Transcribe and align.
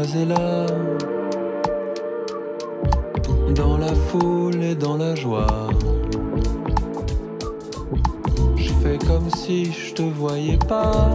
là. 0.00 0.66
Dans 3.54 3.76
la 3.76 3.94
foule 4.08 4.62
et 4.62 4.74
dans 4.74 4.96
la 4.96 5.14
joie. 5.14 5.68
Je 8.56 8.72
fais 8.82 8.98
comme 9.06 9.28
si 9.36 9.72
je 9.72 9.94
te 9.94 10.02
voyais 10.02 10.58
pas. 10.68 11.10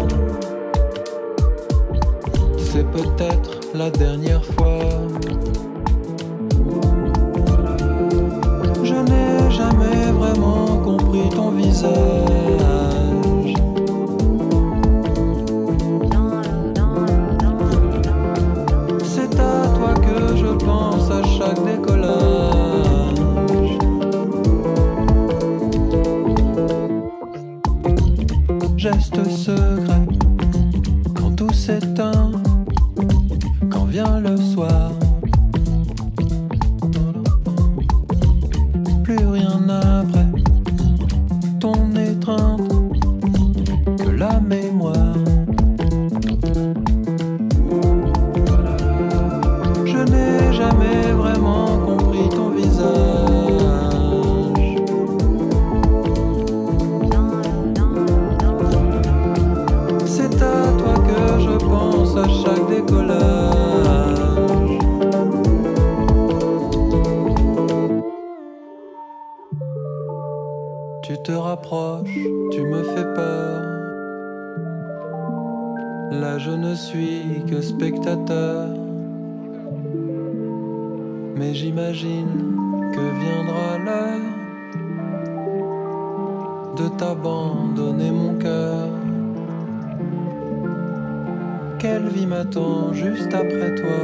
C'est 2.57 2.85
peut-être 2.91 3.59
la 3.73 3.89
dernière 3.89 4.45
fois. 4.45 4.56
Là 76.11 76.37
je 76.37 76.51
ne 76.51 76.73
suis 76.73 77.43
que 77.49 77.61
spectateur. 77.61 78.69
Mais 81.35 81.53
j'imagine 81.53 82.55
que 82.93 82.99
viendra 83.21 83.77
l'heure 83.85 84.21
de 86.77 86.87
t'abandonner 86.97 88.11
mon 88.11 88.35
cœur. 88.35 88.87
Quelle 91.79 92.07
vie 92.07 92.25
m'attend 92.25 92.93
juste 92.93 93.33
après 93.33 93.75
toi? 93.75 94.01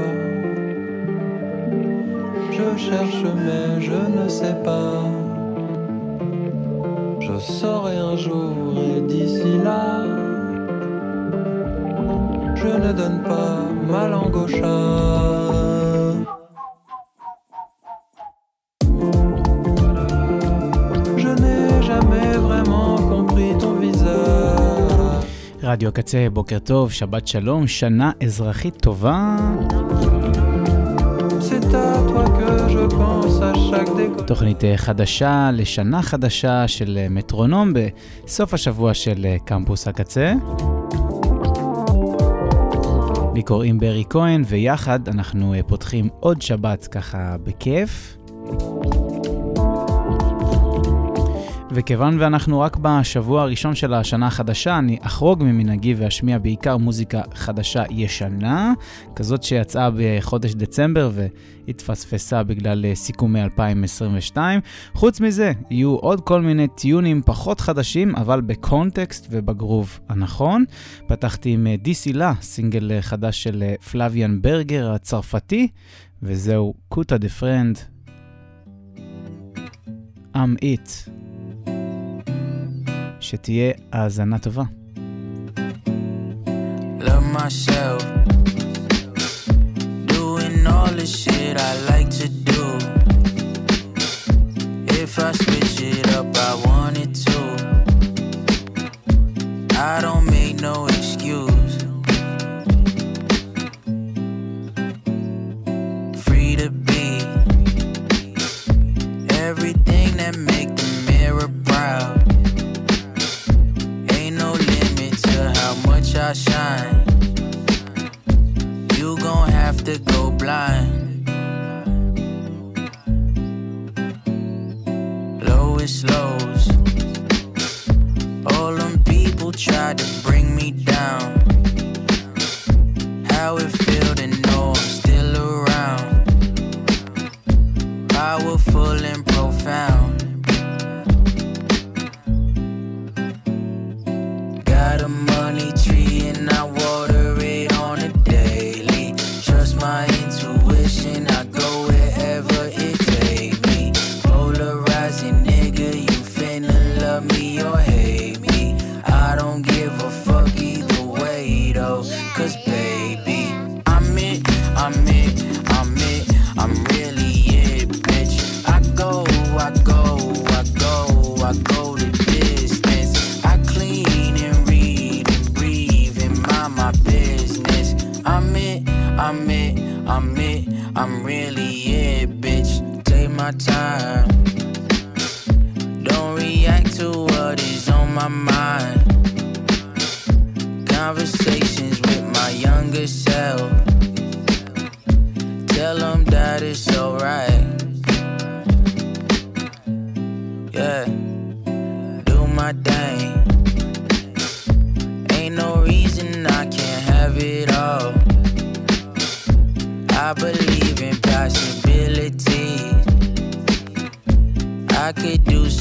Je 2.51 2.77
cherche 2.77 3.23
mais 3.23 3.81
je 3.81 4.21
ne 4.21 4.27
sais 4.27 4.55
pas. 4.63 5.03
Je 7.19 7.39
saurai 7.39 7.97
un 7.97 8.15
jour 8.15 8.53
et 8.77 9.01
d'ici 9.01 9.57
là, 9.63 10.03
je 12.62 12.68
ne 12.84 12.92
donne 12.92 13.22
pas 13.22 13.56
ma 13.90 14.08
langue 14.08 14.36
au 14.36 14.48
chat. 14.48 15.78
Je 21.22 21.30
n'ai 21.42 21.82
jamais 21.90 22.32
vraiment 22.46 22.96
compris 23.12 23.52
ton 23.62 23.74
visage. 23.84 25.24
רדיו 25.62 25.88
הקצה, 25.88 26.26
בוקר 26.32 26.58
טוב, 26.58 26.92
שבת 26.92 27.26
שלום, 27.26 27.66
שנה 27.66 28.10
אזרחית 28.24 28.76
טובה. 28.76 29.36
C'est 31.50 31.74
à 31.74 31.90
toi 32.10 32.24
que 32.38 32.50
je 32.74 32.84
pense 33.00 33.36
à 33.40 33.52
chaque 33.70 33.92
décollage. 33.96 34.26
תוכנית 34.26 34.64
אה, 34.64 34.76
חדשה 34.76 35.50
לשנה 35.52 36.02
חדשה 36.02 36.68
של 36.68 36.98
אה, 37.00 37.06
מטרונום 37.10 37.72
בסוף 38.24 38.54
השבוע 38.54 38.94
של 38.94 39.26
אה, 39.26 39.36
קמפוס 39.44 39.88
הקצה. 39.88 40.34
לי 43.33 43.43
קוראים 43.43 43.79
ברי 43.79 44.03
כהן, 44.09 44.43
ויחד 44.45 45.07
אנחנו 45.07 45.53
אה, 45.53 45.63
פותחים 45.63 46.09
עוד 46.19 46.41
שבת 46.41 46.87
ככה 46.87 47.35
בכיף. 47.43 48.17
וכיוון 51.75 52.19
ואנחנו 52.19 52.59
רק 52.59 52.77
בשבוע 52.81 53.41
הראשון 53.41 53.75
של 53.75 53.93
השנה 53.93 54.27
החדשה, 54.27 54.77
אני 54.77 54.97
אחרוג 55.01 55.43
ממנהגי 55.43 55.93
ואשמיע 55.93 56.37
בעיקר 56.37 56.77
מוזיקה 56.77 57.21
חדשה 57.33 57.83
ישנה, 57.89 58.73
כזאת 59.15 59.43
שיצאה 59.43 59.89
בחודש 59.97 60.53
דצמבר 60.53 61.11
והתפספסה 61.13 62.43
בגלל 62.43 62.85
אה, 62.85 62.95
סיכומי 62.95 63.43
2022. 63.43 64.59
חוץ 64.93 65.21
מזה, 65.21 65.51
יהיו 65.69 65.95
עוד 65.95 66.21
כל 66.21 66.41
מיני 66.41 66.67
טיונים 66.67 67.21
פחות 67.25 67.59
חדשים, 67.59 68.15
אבל 68.15 68.41
בקונטקסט 68.41 69.27
ובגרוב 69.31 69.99
הנכון. 70.09 70.65
פתחתי 71.07 71.49
עם 71.49 71.67
אה, 71.67 71.75
דיסי 71.77 72.13
לה, 72.13 72.33
סינגל 72.41 72.91
אה, 72.91 73.01
חדש 73.01 73.43
של 73.43 73.63
אה, 73.63 73.75
פלוויאן 73.91 74.41
ברגר 74.41 74.91
הצרפתי, 74.91 75.67
וזהו 76.23 76.73
קוטה 76.89 77.17
דה 77.17 77.29
פרנד. 77.29 77.79
I'm 80.35 80.57
it. 80.61 81.22
שתהיה 83.23 83.71
האזנה 83.91 84.39
טובה. 84.39 84.63
love 87.07 87.27
myself. 87.41 88.01
Doing 90.13 90.65
all 90.73 90.93
the 91.01 91.05
shit 91.05 91.55
I 91.69 91.71
like 91.91 92.09
to 92.19 92.27
do. 92.29 92.42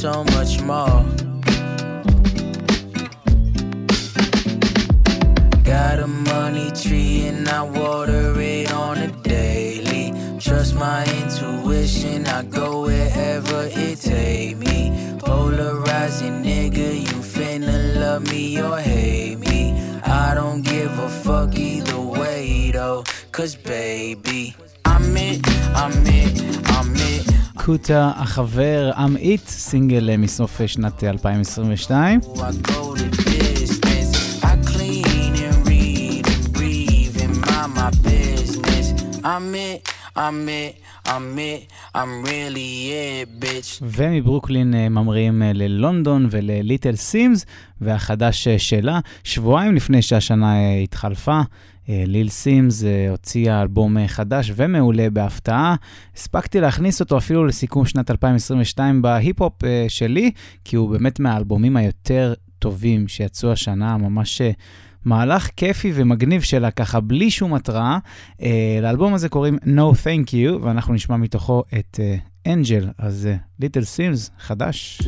So 0.02 0.24
much 0.34 0.60
more. 0.62 1.04
Got 5.62 6.00
a 6.00 6.08
money 6.08 6.72
tree 6.72 7.28
and 7.28 7.48
I 7.48 7.62
water 7.62 8.34
it 8.40 8.72
on 8.72 8.98
a 8.98 9.12
daily. 9.22 10.12
Trust 10.40 10.74
my 10.74 11.04
intuition, 11.22 12.26
I 12.26 12.42
go 12.42 12.82
wherever 12.82 13.68
it 13.70 14.00
take 14.00 14.56
me. 14.56 15.16
Polarizing 15.20 16.42
nigga, 16.42 16.88
you 17.08 17.18
finna 17.34 17.94
love 17.94 18.28
me 18.28 18.60
or 18.60 18.78
hate 18.80 19.38
me. 19.38 19.80
I 20.02 20.34
don't 20.34 20.62
give 20.62 20.98
a 20.98 21.08
fuck 21.08 21.54
either 21.54 22.00
way 22.00 22.72
though, 22.72 23.04
cause 23.30 23.54
baby, 23.54 24.56
I'm 24.84 25.16
it, 25.16 25.46
I'm 25.76 25.92
it, 26.08 26.70
I'm 26.70 26.92
it. 26.96 27.31
קוטה 27.64 28.12
החבר 28.16 28.90
I'm 28.94 29.16
It, 29.18 29.48
סינגל 29.48 30.10
אה, 30.10 30.16
מסוף 30.16 30.60
אה, 30.60 30.68
שנת 30.68 31.04
אה, 31.04 31.10
2022. 31.10 32.20
ומברוקלין 43.82 44.74
ממריאים 44.90 45.42
ללונדון 45.42 46.28
ולליטל 46.30 46.96
סימס, 46.96 47.46
והחדש 47.80 48.48
שלה, 48.48 49.00
שבועיים 49.24 49.74
לפני 49.74 50.02
שהשנה 50.02 50.54
התחלפה, 50.82 51.40
ליל 51.88 52.28
סימס 52.28 52.84
אה, 52.84 53.10
הוציאה 53.10 53.62
אלבום 53.62 53.98
אה, 53.98 54.08
חדש 54.08 54.52
ומעולה 54.56 55.10
בהפתעה. 55.10 55.74
הספקתי 56.16 56.60
להכניס 56.60 57.00
אותו 57.00 57.18
אפילו 57.18 57.46
לסיכום 57.46 57.86
שנת 57.86 58.10
2022 58.10 59.02
בהיפ-הופ 59.02 59.64
אה, 59.64 59.84
שלי, 59.88 60.30
כי 60.64 60.76
הוא 60.76 60.90
באמת 60.90 61.20
מהאלבומים 61.20 61.76
היותר 61.76 62.34
טובים 62.58 63.08
שיצאו 63.08 63.52
השנה, 63.52 63.96
ממש 63.96 64.40
אה, 64.40 64.50
מהלך 65.04 65.48
כיפי 65.56 65.92
ומגניב 65.94 66.42
שלה 66.42 66.70
ככה 66.70 67.00
בלי 67.00 67.30
שום 67.30 67.54
התראה. 67.54 67.98
אה, 68.42 68.78
לאלבום 68.82 69.14
הזה 69.14 69.28
קוראים 69.28 69.58
No 69.64 69.94
Thank 70.04 70.28
You, 70.28 70.62
ואנחנו 70.62 70.94
נשמע 70.94 71.16
מתוכו 71.16 71.62
את 71.78 72.00
אנג'ל, 72.46 72.88
אז 72.98 73.28
ליטל 73.60 73.84
סימס, 73.84 74.30
חדש. 74.38 75.02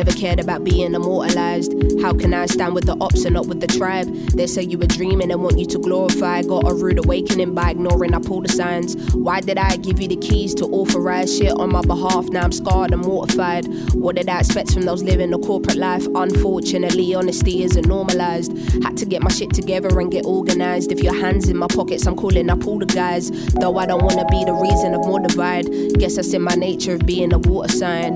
Never 0.00 0.12
cared 0.12 0.40
about 0.40 0.64
being 0.64 0.94
immortalized. 0.94 1.74
How 2.00 2.14
can 2.14 2.32
I 2.32 2.46
stand 2.46 2.74
with 2.74 2.86
the 2.86 2.96
ops 3.02 3.26
and 3.26 3.34
not 3.34 3.48
with 3.48 3.60
the 3.60 3.66
tribe? 3.66 4.06
They 4.34 4.46
say 4.46 4.62
you 4.62 4.78
were 4.78 4.86
dreaming 4.86 5.30
and 5.30 5.42
want 5.42 5.58
you 5.58 5.66
to 5.66 5.78
glorify. 5.78 6.40
Got 6.40 6.66
a 6.66 6.72
rude 6.72 7.04
awakening 7.04 7.54
by 7.54 7.72
ignoring 7.72 8.14
I 8.14 8.18
pull 8.18 8.40
the 8.40 8.48
signs. 8.48 8.96
Why 9.12 9.42
did 9.42 9.58
I 9.58 9.76
give 9.76 10.00
you 10.00 10.08
the 10.08 10.16
keys 10.16 10.54
to 10.54 10.64
authorize 10.64 11.36
shit 11.36 11.52
on 11.52 11.72
my 11.72 11.82
behalf? 11.82 12.30
Now 12.30 12.44
I'm 12.44 12.52
scarred 12.52 12.92
and 12.92 13.02
mortified. 13.02 13.66
What 13.92 14.16
did 14.16 14.30
I 14.30 14.38
expect 14.38 14.72
from 14.72 14.84
those 14.86 15.02
living 15.02 15.34
a 15.34 15.38
corporate 15.38 15.76
life? 15.76 16.06
Unfortunately, 16.14 17.14
honesty 17.14 17.62
isn't 17.62 17.86
normalized. 17.86 18.56
Had 18.82 18.96
to 18.96 19.04
get 19.04 19.20
my 19.20 19.30
shit 19.30 19.52
together 19.52 20.00
and 20.00 20.10
get 20.10 20.24
organized. 20.24 20.92
If 20.92 21.02
your 21.02 21.14
hands 21.14 21.50
in 21.50 21.58
my 21.58 21.66
pockets, 21.66 22.06
I'm 22.06 22.16
calling 22.16 22.48
up 22.48 22.66
all 22.66 22.78
the 22.78 22.86
guys. 22.86 23.30
Though 23.48 23.76
I 23.76 23.84
don't 23.84 24.02
wanna 24.02 24.24
be 24.30 24.46
the 24.46 24.54
reason 24.54 24.94
of 24.94 25.04
more 25.04 25.20
divide. 25.20 25.66
Guess 25.98 26.16
that's 26.16 26.32
in 26.32 26.40
my 26.40 26.54
nature 26.54 26.94
of 26.94 27.04
being 27.04 27.34
a 27.34 27.38
water 27.38 27.70
sign. 27.70 28.14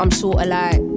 I'm 0.00 0.10
sorta 0.10 0.46
like 0.46 0.91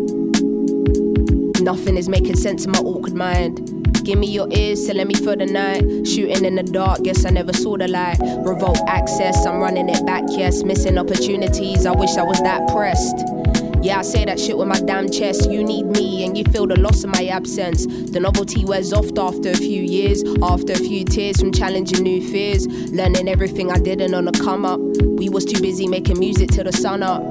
Nothing 1.65 1.97
is 1.97 2.07
making 2.07 2.35
sense 2.35 2.63
in 2.63 2.71
my 2.73 2.77
awkward 2.77 3.15
mind. 3.15 4.05
Give 4.05 4.19
me 4.19 4.27
your 4.27 4.47
ears, 4.51 4.85
telling 4.85 5.07
me 5.07 5.15
for 5.15 5.35
the 5.35 5.47
night. 5.47 6.05
Shooting 6.05 6.45
in 6.45 6.53
the 6.53 6.61
dark, 6.61 7.01
guess 7.01 7.25
I 7.25 7.31
never 7.31 7.53
saw 7.53 7.75
the 7.75 7.87
light. 7.87 8.19
Revolt 8.19 8.77
access, 8.85 9.47
I'm 9.47 9.57
running 9.59 9.89
it 9.89 10.05
back, 10.05 10.21
yes. 10.29 10.61
Missing 10.61 10.99
opportunities, 10.99 11.87
I 11.87 11.91
wish 11.91 12.17
I 12.17 12.21
was 12.21 12.39
that 12.43 12.67
pressed. 12.67 13.17
Yeah, 13.83 13.97
I 13.97 14.01
say 14.03 14.25
that 14.25 14.39
shit 14.39 14.55
with 14.55 14.67
my 14.67 14.79
damn 14.79 15.09
chest. 15.09 15.49
You 15.49 15.63
need 15.63 15.87
me, 15.87 16.23
and 16.23 16.37
you 16.37 16.43
feel 16.43 16.67
the 16.67 16.79
loss 16.79 17.03
of 17.03 17.09
my 17.09 17.25
absence. 17.25 17.87
The 17.87 18.19
novelty 18.19 18.63
wears 18.63 18.93
off 18.93 19.07
after 19.17 19.49
a 19.49 19.57
few 19.57 19.81
years, 19.81 20.23
after 20.43 20.73
a 20.73 20.77
few 20.77 21.03
tears 21.03 21.39
from 21.39 21.51
challenging 21.51 22.03
new 22.03 22.21
fears. 22.29 22.67
Learning 22.91 23.27
everything 23.27 23.71
I 23.71 23.79
didn't 23.79 24.13
on 24.13 24.25
the 24.25 24.33
come 24.33 24.67
up. 24.67 24.79
We 25.01 25.29
was 25.29 25.45
too 25.45 25.59
busy 25.59 25.87
making 25.87 26.19
music 26.19 26.51
till 26.51 26.65
the 26.65 26.73
sun 26.73 27.01
up. 27.01 27.23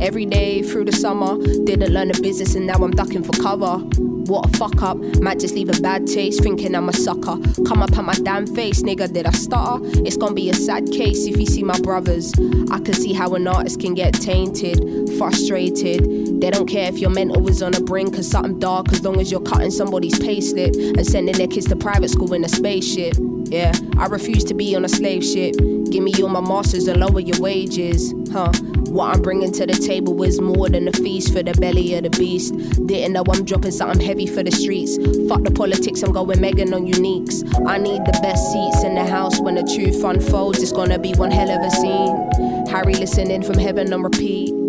Every 0.00 0.26
day 0.26 0.62
through 0.62 0.86
the 0.86 0.92
summer, 0.92 1.36
didn't 1.64 1.92
learn 1.92 2.08
the 2.08 2.20
business 2.20 2.54
and 2.54 2.66
now 2.66 2.74
I'm 2.74 2.90
ducking 2.90 3.22
for 3.22 3.32
cover. 3.42 3.78
What 4.26 4.48
a 4.48 4.58
fuck 4.58 4.82
up, 4.82 4.96
might 5.20 5.38
just 5.38 5.54
leave 5.54 5.68
a 5.68 5.80
bad 5.82 6.06
taste, 6.06 6.42
thinking 6.42 6.74
I'm 6.74 6.88
a 6.88 6.92
sucker. 6.94 7.36
Come 7.66 7.82
up 7.82 7.96
at 7.96 8.04
my 8.04 8.14
damn 8.14 8.46
face, 8.46 8.82
nigga, 8.82 9.12
did 9.12 9.26
I 9.26 9.32
stutter? 9.32 9.80
It's 10.04 10.16
gonna 10.16 10.34
be 10.34 10.48
a 10.48 10.54
sad 10.54 10.90
case 10.90 11.26
if 11.26 11.36
you 11.36 11.46
see 11.46 11.62
my 11.62 11.78
brothers. 11.80 12.32
I 12.70 12.80
can 12.80 12.94
see 12.94 13.12
how 13.12 13.34
an 13.34 13.46
artist 13.46 13.80
can 13.80 13.92
get 13.92 14.14
tainted, 14.14 15.10
frustrated. 15.18 16.23
They 16.44 16.50
don't 16.50 16.66
care 16.66 16.90
if 16.90 16.98
your 16.98 17.08
mental 17.08 17.48
is 17.48 17.62
on 17.62 17.72
the 17.72 17.80
brink 17.80 18.18
of 18.18 18.24
something 18.26 18.58
dark 18.58 18.92
as 18.92 19.02
long 19.02 19.18
as 19.18 19.32
you're 19.32 19.40
cutting 19.40 19.70
somebody's 19.70 20.18
payslip 20.18 20.76
and 20.94 21.06
sending 21.06 21.34
their 21.34 21.46
kids 21.46 21.66
to 21.68 21.74
private 21.74 22.10
school 22.10 22.34
in 22.34 22.44
a 22.44 22.50
spaceship. 22.50 23.16
Yeah, 23.44 23.72
I 23.96 24.08
refuse 24.08 24.44
to 24.44 24.54
be 24.54 24.76
on 24.76 24.84
a 24.84 24.88
slave 24.90 25.24
ship. 25.24 25.54
Give 25.88 26.02
me 26.02 26.12
all 26.22 26.28
my 26.28 26.42
masters 26.42 26.86
and 26.86 27.00
lower 27.00 27.20
your 27.20 27.40
wages, 27.40 28.12
huh? 28.30 28.52
What 28.90 29.16
I'm 29.16 29.22
bringing 29.22 29.52
to 29.52 29.64
the 29.64 29.72
table 29.72 30.22
is 30.22 30.38
more 30.38 30.68
than 30.68 30.86
a 30.86 30.92
feast 30.92 31.32
for 31.32 31.42
the 31.42 31.54
belly 31.54 31.94
of 31.94 32.02
the 32.02 32.10
beast. 32.10 32.52
Didn't 32.86 33.14
know 33.14 33.24
I'm 33.26 33.46
dropping 33.46 33.70
something 33.70 34.06
heavy 34.06 34.26
for 34.26 34.42
the 34.42 34.52
streets. 34.52 34.98
Fuck 35.26 35.44
the 35.44 35.50
politics, 35.50 36.02
I'm 36.02 36.12
going 36.12 36.42
Megan 36.42 36.74
on 36.74 36.86
uniques. 36.86 37.42
I 37.66 37.78
need 37.78 38.04
the 38.04 38.18
best 38.20 38.52
seats 38.52 38.84
in 38.84 38.96
the 38.96 39.06
house 39.06 39.40
when 39.40 39.54
the 39.54 39.62
truth 39.62 40.04
unfolds. 40.04 40.62
It's 40.62 40.72
gonna 40.72 40.98
be 40.98 41.14
one 41.14 41.30
hell 41.30 41.48
of 41.48 41.62
a 41.62 41.70
scene. 41.70 42.66
Harry 42.66 42.92
listening 42.92 43.42
from 43.42 43.56
heaven 43.56 43.90
on 43.94 44.02
repeat. 44.02 44.63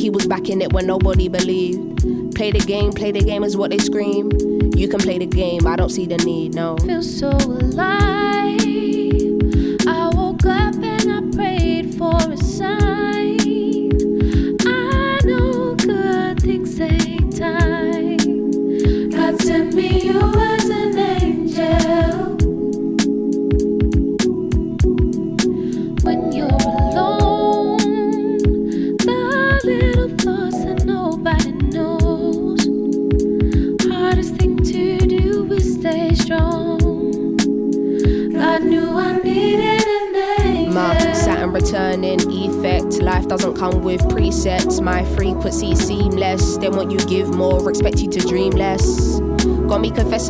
He 0.00 0.08
was 0.08 0.26
back 0.26 0.48
in 0.48 0.62
it 0.62 0.72
when 0.72 0.86
nobody 0.86 1.28
believed. 1.28 2.34
Play 2.34 2.50
the 2.52 2.60
game, 2.60 2.90
play 2.90 3.12
the 3.12 3.20
game 3.20 3.44
is 3.44 3.54
what 3.54 3.70
they 3.70 3.76
scream. 3.76 4.30
You 4.74 4.88
can 4.88 4.98
play 4.98 5.18
the 5.18 5.26
game, 5.26 5.66
I 5.66 5.76
don't 5.76 5.90
see 5.90 6.06
the 6.06 6.16
need, 6.16 6.54
no. 6.54 6.78
feel 6.78 7.02
so 7.02 7.28
alive. 7.28 8.89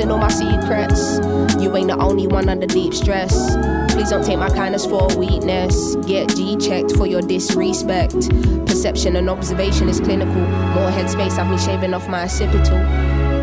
Confessing 0.00 0.10
all 0.10 0.18
my 0.18 0.28
secrets. 0.28 1.18
You 1.62 1.74
ain't 1.76 1.88
the 1.88 1.96
only 1.98 2.26
one 2.26 2.48
under 2.48 2.66
deep 2.66 2.94
stress. 2.94 3.56
Please 3.92 4.10
don't 4.10 4.24
take 4.24 4.38
my 4.38 4.48
kindness 4.48 4.86
for 4.86 5.10
a 5.10 5.18
weakness. 5.18 5.96
Get 6.06 6.34
G 6.36 6.56
checked 6.56 6.96
for 6.96 7.06
your 7.06 7.22
disrespect. 7.22 8.14
Perception 8.66 9.16
and 9.16 9.28
observation 9.28 9.88
is 9.88 10.00
clinical. 10.00 10.40
More 10.74 10.90
headspace, 10.90 11.38
I've 11.38 11.48
been 11.48 11.58
shaving 11.58 11.94
off 11.94 12.08
my 12.08 12.24
occipital. 12.24 12.78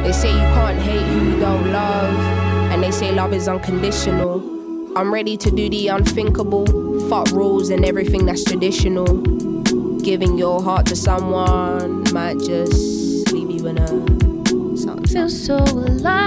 They 0.03 0.11
say 0.11 0.31
you 0.31 0.47
can't 0.55 0.79
hate 0.79 1.01
who 1.01 1.31
you 1.31 1.39
don't 1.39 1.71
love, 1.71 2.19
and 2.71 2.81
they 2.81 2.91
say 2.91 3.11
love 3.11 3.33
is 3.33 3.47
unconditional. 3.47 4.41
I'm 4.97 5.13
ready 5.13 5.37
to 5.37 5.51
do 5.51 5.69
the 5.69 5.89
unthinkable. 5.89 6.65
Fuck 7.09 7.31
rules 7.31 7.69
and 7.69 7.85
everything 7.85 8.25
that's 8.25 8.43
traditional. 8.43 9.05
Giving 9.99 10.37
your 10.37 10.63
heart 10.63 10.85
to 10.87 10.95
someone 10.95 12.11
might 12.13 12.39
just 12.39 13.31
leave 13.33 13.51
you 13.51 13.67
in 13.67 13.77
a 13.77 14.17
Something, 14.77 15.07
feel 15.07 15.29
so 15.29 15.55
alive. 15.55 16.26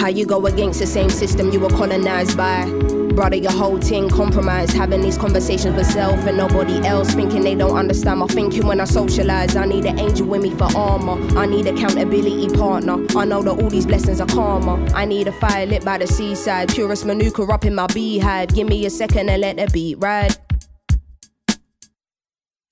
How 0.00 0.08
you 0.08 0.24
go 0.24 0.46
against 0.46 0.80
the 0.80 0.86
same 0.86 1.10
system 1.10 1.50
you 1.50 1.60
were 1.60 1.68
colonized 1.68 2.34
by? 2.34 2.64
Brother, 3.12 3.36
your 3.36 3.52
whole 3.52 3.78
thing 3.78 4.08
compromised. 4.08 4.72
Having 4.72 5.02
these 5.02 5.18
conversations 5.18 5.76
with 5.76 5.88
self 5.88 6.26
and 6.26 6.38
nobody 6.38 6.78
else, 6.86 7.12
thinking 7.12 7.42
they 7.42 7.54
don't 7.54 7.76
understand 7.76 8.20
my 8.20 8.26
thinking 8.26 8.66
when 8.66 8.80
I 8.80 8.86
socialize. 8.86 9.56
I 9.56 9.66
need 9.66 9.84
an 9.84 9.98
angel 9.98 10.26
with 10.26 10.40
me 10.40 10.52
for 10.52 10.74
armor. 10.74 11.20
I 11.38 11.44
need 11.44 11.66
accountability 11.66 12.48
partner. 12.48 13.04
I 13.14 13.26
know 13.26 13.42
that 13.42 13.62
all 13.62 13.68
these 13.68 13.84
blessings 13.84 14.22
are 14.22 14.26
karma. 14.26 14.82
I 14.94 15.04
need 15.04 15.28
a 15.28 15.32
fire 15.32 15.66
lit 15.66 15.84
by 15.84 15.98
the 15.98 16.06
seaside. 16.06 16.70
Purest 16.70 17.04
manuka 17.04 17.42
up 17.42 17.66
in 17.66 17.74
my 17.74 17.86
beehive. 17.88 18.54
Give 18.54 18.66
me 18.66 18.86
a 18.86 18.90
second 18.90 19.28
and 19.28 19.42
let 19.42 19.58
the 19.58 19.68
beat 19.70 19.96
ride. 19.98 20.34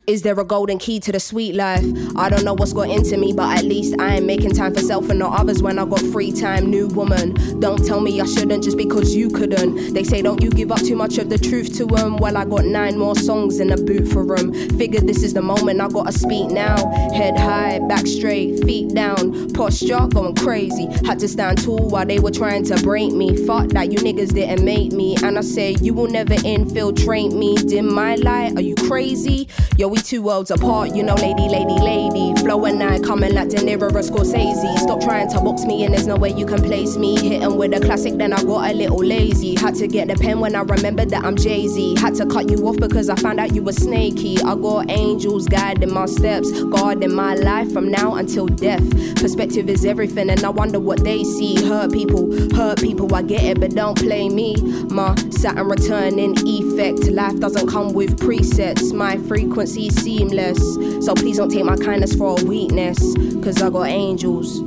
Is 0.09 0.23
there 0.23 0.41
a 0.41 0.45
golden 0.45 0.79
key 0.79 1.01
to 1.01 1.13
the 1.13 1.21
sweet 1.21 1.55
life? 1.55 1.85
I 2.17 2.31
don't 2.31 2.43
know 2.43 2.55
what's 2.55 2.73
got 2.73 2.89
into 2.89 3.19
me, 3.19 3.35
but 3.35 3.59
at 3.59 3.67
least 3.67 3.95
I 4.01 4.15
ain't 4.15 4.25
making 4.25 4.53
time 4.53 4.73
for 4.73 4.81
self 4.81 5.11
and 5.11 5.19
not 5.19 5.39
others 5.39 5.63
when 5.63 5.79
I 5.79 5.85
got 5.85 6.01
free 6.01 6.33
time. 6.33 6.71
New 6.71 6.89
woman, 6.89 7.35
don't 7.61 7.85
tell 7.85 8.01
me 8.01 8.19
I 8.19 8.25
shouldn't 8.25 8.65
just 8.65 8.79
because 8.79 9.15
you 9.15 9.29
couldn't. 9.29 9.93
They 9.93 10.05
say, 10.05 10.23
don't 10.23 10.43
you 10.43 10.49
give 10.49 10.73
up 10.73 10.79
too 10.79 10.97
much 10.97 11.19
of 11.19 11.29
the 11.29 11.37
truth 11.37 11.77
to 11.77 11.85
them. 11.85 12.17
Well, 12.17 12.39
I 12.39 12.47
got 12.47 12.65
nine 12.65 12.99
more 12.99 13.15
songs 13.17 13.61
in 13.61 13.69
the 13.69 13.77
boot 13.77 14.09
for 14.09 14.25
them. 14.25 14.55
Figured 14.79 15.07
this 15.07 15.23
is 15.23 15.35
the 15.35 15.43
moment 15.43 15.79
I 15.83 15.89
gotta 15.89 16.13
speak 16.13 16.53
now. 16.53 16.79
Head 17.13 17.37
high, 17.39 17.79
back 17.81 18.07
straight, 18.07 18.65
feet 18.65 18.95
down, 18.95 19.51
posture 19.51 20.07
going 20.09 20.37
crazy. 20.37 20.87
Had 21.05 21.19
to 21.19 21.29
stand 21.29 21.63
tall 21.63 21.87
while 21.91 22.07
they 22.07 22.19
were 22.19 22.31
trying 22.31 22.65
to 22.65 22.83
break 22.83 23.13
me. 23.13 23.37
Fuck 23.45 23.69
that, 23.73 23.93
you 23.93 23.99
niggas 23.99 24.33
didn't 24.33 24.65
make 24.65 24.91
me. 24.91 25.17
And 25.23 25.37
I 25.37 25.43
say, 25.43 25.77
you 25.83 25.93
will 25.93 26.09
never 26.09 26.37
infiltrate 26.47 27.33
me. 27.33 27.57
Dim 27.57 27.93
my 27.93 28.15
light, 28.15 28.57
are 28.57 28.63
you 28.63 28.75
crazy? 28.75 29.49
Yo, 29.77 29.87
we 29.89 29.98
two 30.03 30.23
worlds 30.23 30.51
apart, 30.51 30.95
you 30.95 31.03
know, 31.03 31.15
lady, 31.15 31.49
lady, 31.49 31.79
lady. 31.79 32.35
Flow 32.43 32.65
and 32.65 32.83
I 32.83 32.99
coming 32.99 33.35
like 33.35 33.49
De 33.49 33.57
Niro 33.57 33.83
or 33.83 34.03
Scorsese. 34.03 34.79
Stop 34.79 35.01
trying 35.01 35.29
to 35.31 35.41
box 35.41 35.65
me 35.65 35.85
in, 35.85 35.93
there's 35.93 36.07
no 36.07 36.17
way 36.17 36.31
you 36.31 36.47
can 36.47 36.63
place 36.63 36.97
me. 36.97 37.19
Hitting 37.19 37.57
with 37.57 37.75
a 37.75 37.81
classic, 37.81 38.17
then 38.17 38.33
I 38.33 38.43
got 38.43 38.71
a 38.71 38.75
little 38.75 38.99
lazy. 38.99 39.55
Had 39.55 39.75
to 39.77 39.87
get 39.87 40.09
the 40.09 40.15
pen 40.15 40.41
when 40.41 40.55
I 40.55 40.61
remembered 40.61 41.11
that 41.11 41.25
I'm 41.25 41.37
Jay 41.37 41.67
Z. 41.69 41.97
Had 41.99 42.15
to 42.17 42.27
cut 42.27 42.51
you 42.51 42.59
off 42.67 42.77
because 42.77 43.09
I 43.09 43.17
found 43.17 43.41
out 43.41 43.55
you 43.55 43.63
were 43.63 43.73
snaky. 43.73 44.39
I 44.39 44.55
got 44.55 44.91
angels 44.91 45.49
guiding 45.49 45.93
my 45.93 46.07
steps, 46.07 46.51
guarding 46.65 47.15
my 47.15 47.35
life 47.35 47.73
from 47.73 47.91
now 47.91 48.15
until 48.15 48.47
death. 48.47 48.89
Perspective 49.17 49.69
is 49.69 49.85
everything, 49.85 50.31
and 50.31 50.45
I 50.45 50.51
wonder 50.51 50.81
what 50.81 51.05
they 51.05 51.25
see. 51.25 51.57
Hurt 51.67 51.93
people, 51.93 52.31
hurt 52.55 52.81
people, 52.81 53.15
I 53.15 53.23
get 53.23 53.43
it, 53.43 53.61
but 53.61 53.75
don't 53.75 53.99
play 53.99 54.29
me. 54.29 54.57
My 54.91 55.15
Saturn 55.31 55.69
returning 55.69 56.37
effect. 56.47 57.09
Life 57.11 57.39
doesn't 57.39 57.69
come 57.69 57.93
with 57.93 58.19
presets. 58.19 58.93
My 58.93 59.17
frequency 59.19 59.88
seamless. 59.91 60.59
So 61.05 61.15
please 61.15 61.37
don't 61.39 61.51
take 61.51 61.65
my 61.65 61.77
kindness 61.77 62.15
for 62.15 62.39
a 62.41 62.45
weakness. 62.45 62.99
Cause 63.43 63.63
I 63.63 63.71
got 63.71 63.89
angels. 63.89 64.61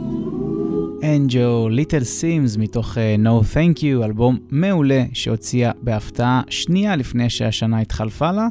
אנג'ו, 1.03 1.69
ליטל 1.69 2.03
סימס 2.03 2.57
מתוך 2.57 2.97
uh, 2.97 3.25
No 3.25 3.43
Thank 3.53 3.79
You, 3.79 4.05
אלבום 4.05 4.37
מעולה 4.49 5.03
שהוציאה 5.13 5.71
בהפתעה 5.81 6.41
שנייה 6.49 6.95
לפני 6.95 7.29
שהשנה 7.29 7.79
התחלפה 7.79 8.31
לה. 8.31 8.47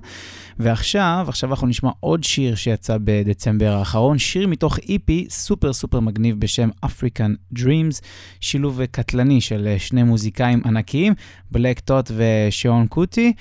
ועכשיו, 0.59 1.25
עכשיו 1.29 1.51
אנחנו 1.51 1.67
נשמע 1.67 1.91
עוד 2.01 2.25
שיר 2.25 2.55
שיצא 2.55 2.97
בדצמבר 3.05 3.73
האחרון, 3.73 4.19
שיר 4.19 4.49
מתוך 4.49 4.79
איפי 4.89 5.27
סופר 5.31 5.73
סופר 5.73 6.01
מגניב 6.01 6.41
בשם 6.41 6.69
African 6.87 7.59
Dreams, 7.59 8.01
שילוב 8.41 8.85
קטלני 8.85 9.41
של 9.41 9.67
אה, 9.67 9.79
שני 9.79 10.03
מוזיקאים 10.03 10.63
ענקיים, 10.65 11.15
בלק 11.51 11.81
טוט 11.81 12.11
ושיאון 12.17 12.87
קוטי. 12.87 13.33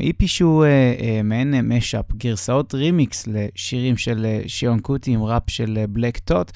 איפי 0.00 0.28
שהוא 0.28 0.64
uh, 0.64 1.00
uh, 1.00 1.04
מעין 1.24 1.68
משאפ, 1.68 2.12
גרסאות 2.12 2.74
רימיקס 2.74 3.28
לשירים 3.32 3.96
של 3.96 4.26
uh, 4.44 4.48
שיאון 4.48 4.78
קוטי 4.78 5.10
עם 5.10 5.22
ראפ 5.22 5.50
של 5.50 5.78
בלק 5.88 6.18
טוט. 6.18 6.52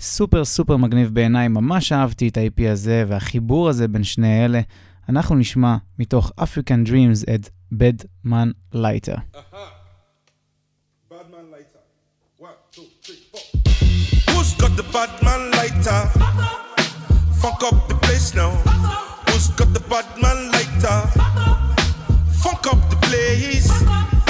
סופר 0.00 0.44
סופר 0.44 0.76
מגניב 0.76 1.14
בעיניי, 1.14 1.48
ממש 1.48 1.92
אהבתי 1.92 2.28
את 2.28 2.36
ה-IP 2.36 2.70
הזה 2.70 3.04
והחיבור 3.08 3.68
הזה 3.68 3.88
בין 3.88 4.04
שני 4.04 4.44
אלה. 4.44 4.60
אנחנו 5.08 5.36
נשמע 5.36 5.76
מתוך 5.98 6.32
African 6.40 6.88
Dreams 6.88 7.34
את 7.34 7.48
Bad 7.72 8.06
Man 8.26 8.74
Lighter. 8.74 9.18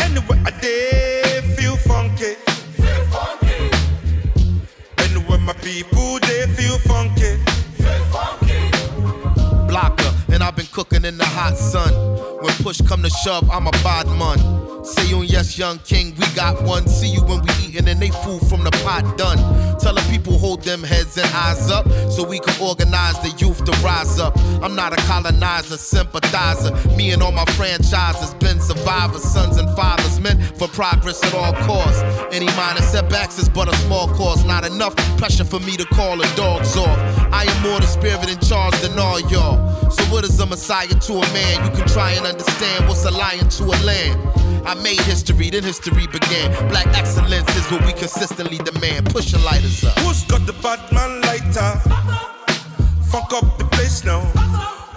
Anywhere 0.04 0.42
I 0.46 0.50
day 0.62 1.25
my 5.47 5.53
people 5.53 6.19
they 6.23 6.45
feel 6.57 6.76
funky. 6.79 7.56
I've 10.57 10.63
been 10.63 10.73
cooking 10.73 11.05
in 11.05 11.19
the 11.19 11.25
hot 11.27 11.55
sun. 11.55 11.93
When 12.41 12.55
push 12.65 12.81
come 12.81 13.03
to 13.03 13.11
shove, 13.11 13.51
I'm 13.51 13.67
a 13.67 13.73
bad 13.85 14.07
man. 14.17 14.39
Say 14.87 15.09
you 15.09 15.23
yes, 15.23 15.59
young 15.59 15.79
king, 15.81 16.15
we 16.17 16.27
got 16.35 16.63
one. 16.63 16.87
See 16.87 17.09
you 17.09 17.21
when 17.21 17.43
we 17.43 17.51
eatin' 17.67 17.89
and 17.89 18.01
they 18.01 18.09
food 18.09 18.41
from 18.49 18.65
the 18.65 18.71
pot 18.83 19.19
done. 19.19 19.37
Tell 19.79 19.93
the 19.93 20.01
people 20.11 20.39
hold 20.39 20.63
them 20.63 20.83
heads 20.83 21.19
and 21.19 21.29
eyes 21.35 21.71
up 21.71 21.87
so 22.11 22.25
we 22.25 22.39
can 22.39 22.55
organize 22.63 23.19
the 23.21 23.35
youth 23.37 23.65
to 23.67 23.73
rise 23.85 24.19
up. 24.19 24.39
I'm 24.63 24.75
not 24.75 24.95
a 24.95 24.97
colonizer, 25.05 25.77
sympathizer. 25.77 26.73
Me 26.97 27.11
and 27.11 27.23
all 27.23 27.33
my 27.33 27.45
franchises 27.57 28.33
been 28.35 28.59
survivors, 28.59 29.25
sons 29.25 29.59
and 29.59 29.69
fathers, 29.77 30.21
meant 30.21 30.41
for 30.57 30.69
progress 30.69 31.23
at 31.23 31.35
all 31.35 31.53
costs. 31.67 32.01
Any 32.33 32.47
minor 32.57 32.81
setbacks 32.81 33.39
is 33.39 33.51
but 33.51 33.69
a 33.69 33.77
small 33.85 34.09
cause, 34.15 34.43
not 34.47 34.65
enough 34.65 34.97
pressure 35.19 35.45
for 35.45 35.61
me 35.61 35.77
to 35.77 35.85
call 35.85 36.17
the 36.17 36.33
dogs 36.35 36.77
off. 36.79 36.99
I 37.31 37.45
am 37.45 37.63
more 37.63 37.79
the 37.79 37.87
spirit 37.87 38.31
in 38.31 38.39
charge 38.39 38.81
than 38.81 38.99
all 38.99 39.21
y'all. 39.21 39.91
So 39.91 40.03
what 40.05 40.25
is 40.25 40.39
a 40.41 40.46
messiah 40.49 40.88
to 40.88 41.12
a 41.15 41.33
man? 41.33 41.65
You 41.65 41.71
can 41.79 41.88
try 41.88 42.12
and 42.12 42.26
understand 42.26 42.88
what's 42.88 43.05
a 43.05 43.11
lion 43.11 43.49
to 43.49 43.65
a 43.65 43.79
land. 43.85 44.21
I 44.67 44.75
made 44.75 45.00
history, 45.00 45.50
then 45.50 45.62
history 45.62 46.07
began. 46.07 46.50
Black 46.69 46.87
excellence 46.88 47.49
is 47.57 47.71
what 47.71 47.85
we 47.87 47.93
consistently 47.93 48.59
demand. 48.59 49.07
Push 49.11 49.33
your 49.33 49.43
lighters 49.43 49.85
up. 49.85 49.99
Who's 50.00 50.25
got 50.25 50.47
the 50.47 50.55
bad 50.55 50.81
man 50.93 51.21
lighter? 51.23 51.71
Funk 53.11 53.33
up 53.33 53.59
the 53.59 53.65
place 53.73 54.05
now. 54.05 54.21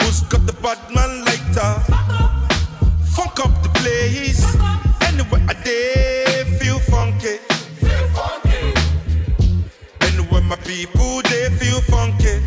Who's 0.01 0.21
got 0.21 0.45
the 0.45 0.53
bad 0.53 0.79
man 0.93 1.23
lighter? 1.25 1.71
Funk 3.15 3.39
up 3.39 3.53
the 3.61 3.69
place. 3.79 4.43
Anywhere 5.07 5.41
I 5.47 5.53
day 5.63 6.45
feel 6.59 6.79
funky. 6.79 7.37
Anywhere 10.01 10.41
my 10.41 10.55
people 10.57 11.21
they 11.23 11.49
feel 11.59 11.81
funky. 11.81 12.41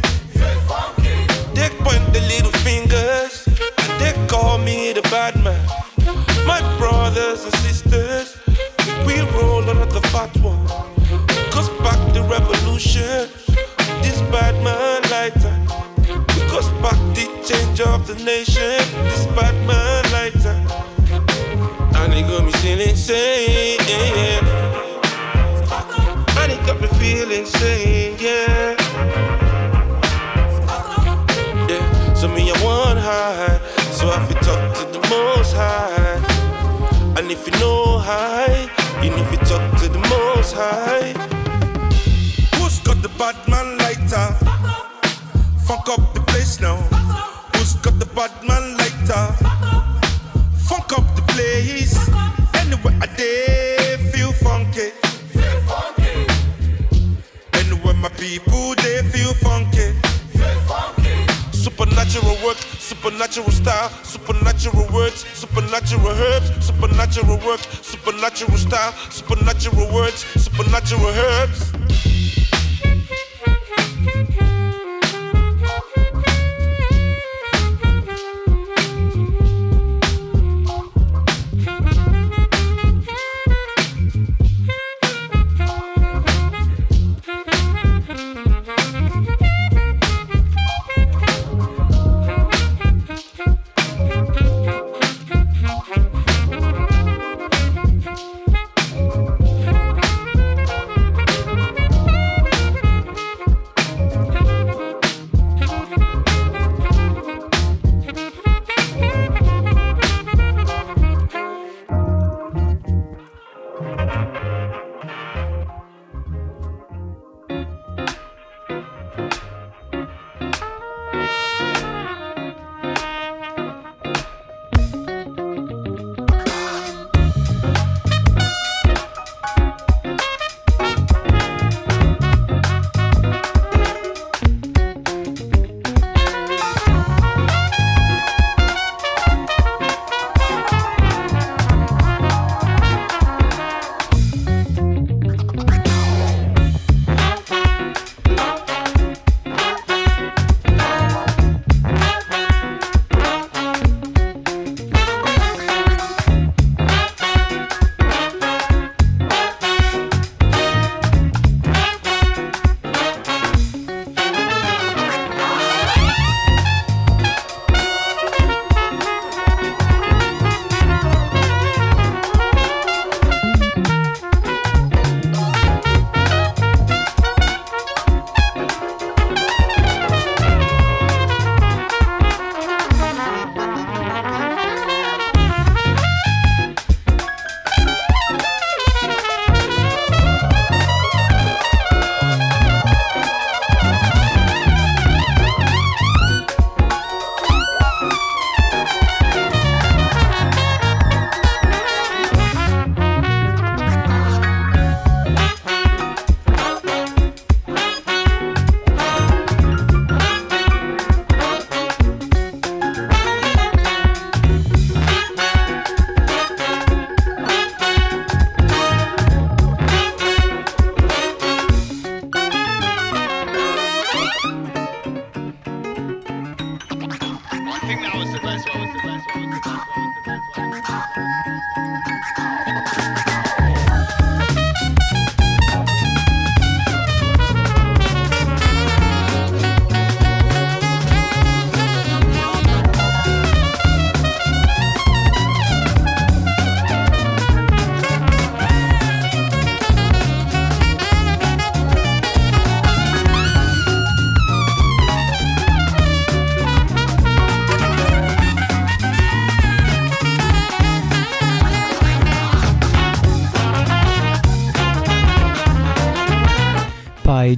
They 1.55 1.69
point 1.85 2.13
the 2.13 2.21
little 2.29 2.51
fingers 2.51 2.62
and 2.62 2.62
they 2.62 2.62
call 4.43 4.59
me 4.59 4.93
the 4.93 5.03
bad 5.03 5.35
man. 5.45 5.65
My 6.45 6.61
brothers 6.79 7.45
and 7.45 7.55
sisters, 7.67 8.37
we 9.07 9.15
roll 9.37 9.63
the 9.63 10.03
fat 10.13 10.33
one. 10.39 10.67
Cause 11.55 11.69
back 11.85 12.01
the 12.13 12.23
revolution, 12.35 13.29
this 14.03 14.19
bad 14.35 14.55
man 14.67 15.01
lighter. 15.15 15.57
Because 16.35 16.69
back 16.85 16.99
the 17.17 17.27
change 17.49 17.81
of 17.93 18.07
the 18.09 18.17
nation, 18.33 18.79
this 19.11 19.27
bad 19.39 19.55
man 19.69 20.03
lighter. 20.17 20.59
And 22.01 22.13
it 22.13 22.27
got 22.27 22.45
me 22.45 22.53
feeling 22.63 22.91
insane, 22.91 23.79
yeah. 23.91 24.41
And 26.41 26.51
it 26.55 26.61
got 26.67 26.81
me 26.81 26.89
feeling 26.99 27.43
insane, 27.43 28.17
yeah. 28.19 28.75
Yeah, 31.71 32.15
so 32.15 32.27
me 32.29 32.51
I 32.51 32.65
want 32.65 32.99
high, 32.99 33.52
the 34.93 35.01
most 35.09 35.55
high. 35.55 36.21
And 37.17 37.31
if 37.31 37.47
you 37.47 37.53
know 37.59 37.99
high, 37.99 38.69
and 39.01 39.15
if 39.15 39.33
you 39.33 39.39
talk 39.39 39.65
to 39.81 39.89
the 39.89 39.99
most 40.13 40.55
high, 40.55 41.13
who's 42.57 42.79
got 42.81 43.01
the 43.03 43.09
bad 43.19 43.37
man 43.49 43.79
lighter. 43.79 44.27
Funk 45.67 45.89
up 45.89 46.15
the 46.15 46.21
place 46.29 46.61
now. 46.61 46.77
Who's 47.55 47.75
got 47.77 47.99
the 47.99 48.07
bad 48.15 48.33
man 48.47 48.77
lighter? 48.77 49.25
Funk 50.69 50.93
up 50.93 51.07
the 51.17 51.23
place. 51.33 51.97
Anywhere 52.61 52.95
I 53.01 53.07
day 53.17 53.97
feel 54.13 54.33
funky. 54.33 54.93
Anywhere 57.55 57.95
my 57.95 58.11
people 58.11 58.75
they 58.77 59.03
feel 59.13 59.33
funky. 59.35 59.97
Supernatural 61.53 62.37
work, 62.45 62.59
supernatural 63.03 63.51
style, 63.51 63.91
supernatural 64.05 64.87
words, 64.93 65.27
supernatural 65.37 66.07
herbs, 66.07 66.65
supernatural 66.65 67.37
work, 67.45 67.59
supernatural 67.83 68.57
style, 68.57 68.93
supernatural 69.11 69.93
words, 69.93 70.25
supernatural 70.41 71.09
herbs. 71.09 71.73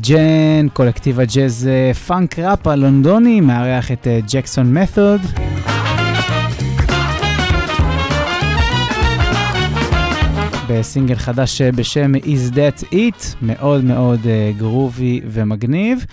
ג'ן, 0.08 0.68
קולקטיב 0.72 1.20
הג'אז 1.20 1.68
אה, 1.72 1.94
פאנק 1.94 2.38
ראפ 2.38 2.66
הלונדוני, 2.66 3.40
מארח 3.40 3.92
את 3.92 4.06
אה, 4.06 4.20
ג'קסון 4.32 4.74
מתוד. 4.74 5.20
בסינגל 10.68 11.14
חדש 11.14 11.60
אה, 11.60 11.72
בשם 11.72 12.14
Is 12.14 12.52
That 12.52 12.84
It, 12.92 13.36
מאוד 13.42 13.84
מאוד 13.84 14.20
גרובי 14.58 15.20
ומגניב. 15.24 16.06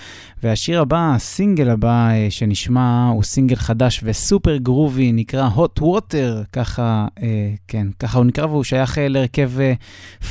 והשיר 0.44 0.82
הבא, 0.82 1.12
הסינגל 1.16 1.70
הבא 1.70 2.10
אה, 2.10 2.28
שנשמע, 2.30 3.10
הוא 3.14 3.24
סינגל 3.24 3.56
חדש 3.56 4.02
וסופר 4.04 4.58
גרובי, 4.58 5.12
נקרא 5.12 5.50
Hot 5.56 5.82
Water, 5.82 6.46
ככה, 6.54 7.08
אה, 7.24 7.54
כן, 7.68 7.88
ככה 8.00 8.18
הוא 8.18 8.26
נקרא, 8.26 8.46
והוא 8.46 8.64
שייך 8.64 8.98
אה, 8.98 9.08
להרכב 9.08 9.52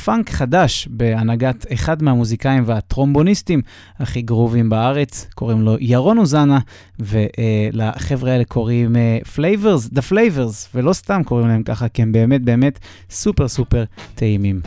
פאנק 0.05 0.29
חדש 0.29 0.87
בהנהגת 0.91 1.65
אחד 1.73 2.03
מהמוזיקאים 2.03 2.63
והטרומבוניסטים 2.65 3.61
הכי 3.99 4.21
גרובים 4.21 4.69
בארץ, 4.69 5.27
קוראים 5.35 5.61
לו 5.61 5.75
ירון 5.79 6.17
אוזנה, 6.17 6.59
ולחבר'ה 6.99 8.31
האלה 8.31 8.43
קוראים 8.43 8.95
Flavors, 9.35 9.95
The 9.95 10.11
Flavors, 10.11 10.67
ולא 10.75 10.93
סתם 10.93 11.21
קוראים 11.25 11.47
להם 11.47 11.63
ככה, 11.63 11.87
כי 11.89 12.01
הם 12.01 12.11
באמת 12.11 12.41
באמת 12.41 12.79
סופר 13.09 13.47
סופר 13.47 13.83
טעימים. 14.15 14.61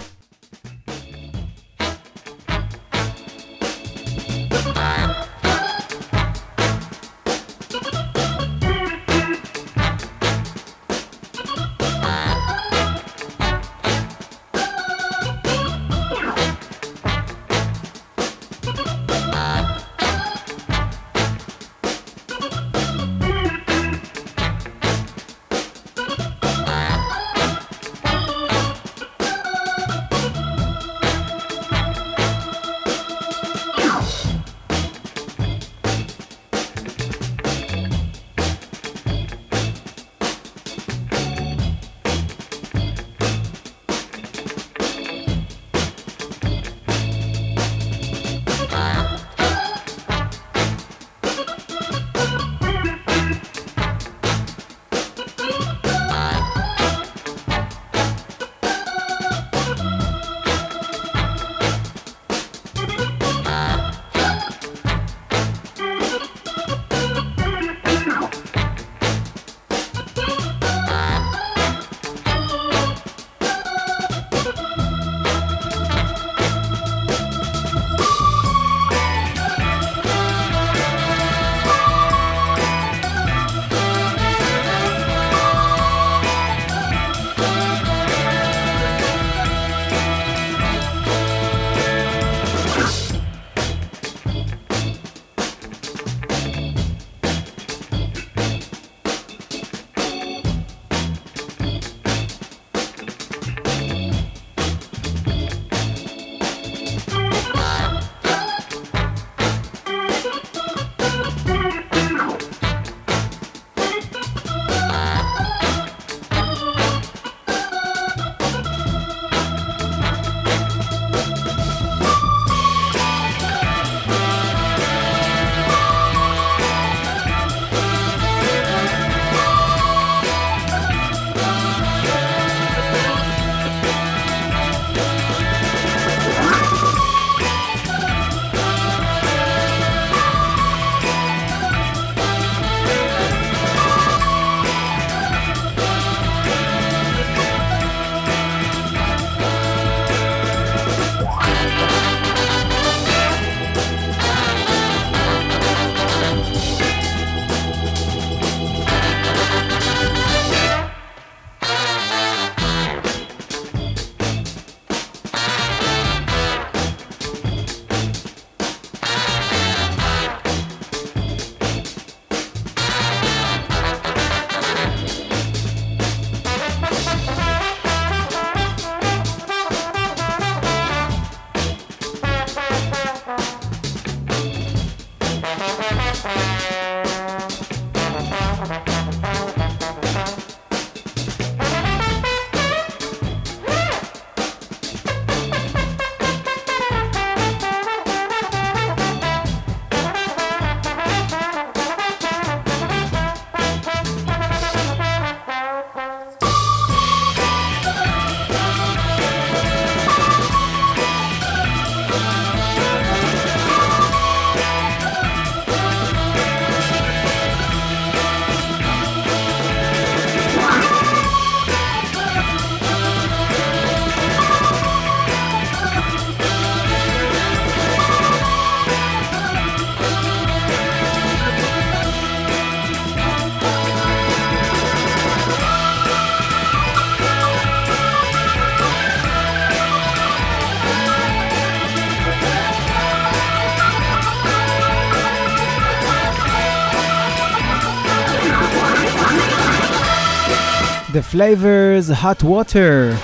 Flavors 251.34 252.22
Hot 252.22 252.44
Water. 252.44 253.16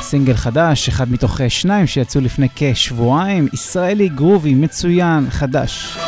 סינגל 0.00 0.34
חדש, 0.34 0.88
אחד 0.88 1.12
מתוך 1.12 1.40
אה, 1.40 1.50
שניים 1.50 1.86
שיצאו 1.86 2.20
לפני 2.20 2.48
כשבועיים, 2.56 3.48
ישראלי 3.52 4.08
גרובי 4.08 4.54
מצוין, 4.54 5.30
חדש. 5.30 5.98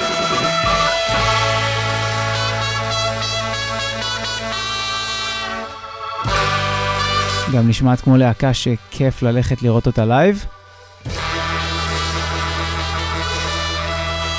גם 7.54 7.68
נשמעת 7.68 8.00
כמו 8.00 8.16
להקה 8.16 8.54
שכיף 8.54 9.22
ללכת 9.22 9.62
לראות 9.62 9.86
אותה 9.86 10.04
לייב. 10.04 10.44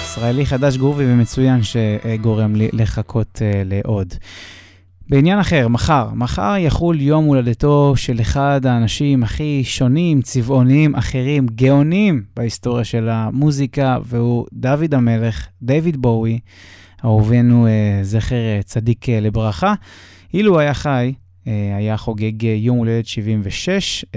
ישראלי 0.04 0.46
חדש 0.46 0.78
גרובי 0.78 1.14
ומצוין 1.14 1.60
שגורם 1.64 2.56
לי 2.56 2.70
לחכות 2.74 3.36
uh, 3.36 3.42
לעוד. 3.66 4.14
בעניין 5.10 5.40
אחר, 5.40 5.68
מחר, 5.68 6.10
מחר 6.14 6.56
יחול 6.60 7.02
יום 7.02 7.26
הולדתו 7.26 7.94
של 7.96 8.22
אחד 8.22 8.66
האנשים 8.66 9.24
הכי 9.24 9.62
שונים, 9.64 10.22
צבעוניים, 10.22 10.96
אחרים, 10.96 11.48
גאונים 11.56 12.24
בהיסטוריה 12.36 12.84
של 12.84 13.10
המוזיקה, 13.10 13.98
והוא 14.06 14.46
דוד 14.54 14.94
המלך, 14.94 15.48
דיוויד 15.62 15.98
בואי, 15.98 16.40
אהובנו 17.06 17.68
uh, 17.68 17.70
זכר 18.04 18.36
uh, 18.60 18.64
צדיק 18.64 19.06
uh, 19.06 19.12
לברכה. 19.12 19.74
אילו 20.34 20.60
היה 20.60 20.74
חי, 20.74 21.14
uh, 21.46 21.50
היה 21.78 21.98
חוגג 21.98 22.42
uh, 22.42 22.46
יום 22.46 22.78
הולדת 22.78 23.06
76, 23.06 24.06
uh, 24.06 24.16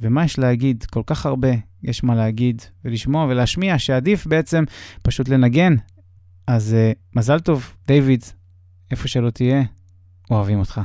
ומה 0.00 0.24
יש 0.24 0.38
להגיד? 0.38 0.84
כל 0.90 1.02
כך 1.06 1.26
הרבה 1.26 1.48
יש 1.82 2.04
מה 2.04 2.14
להגיד 2.14 2.62
ולשמוע 2.84 3.26
ולהשמיע, 3.28 3.78
שעדיף 3.78 4.26
בעצם 4.26 4.64
פשוט 5.02 5.28
לנגן. 5.28 5.74
אז 6.46 6.76
uh, 6.76 7.18
מזל 7.18 7.40
טוב, 7.40 7.72
דיוויד, 7.86 8.24
איפה 8.90 9.08
שלא 9.08 9.30
תהיה, 9.30 9.62
אוהבים 10.30 10.58
אותך. 10.58 10.80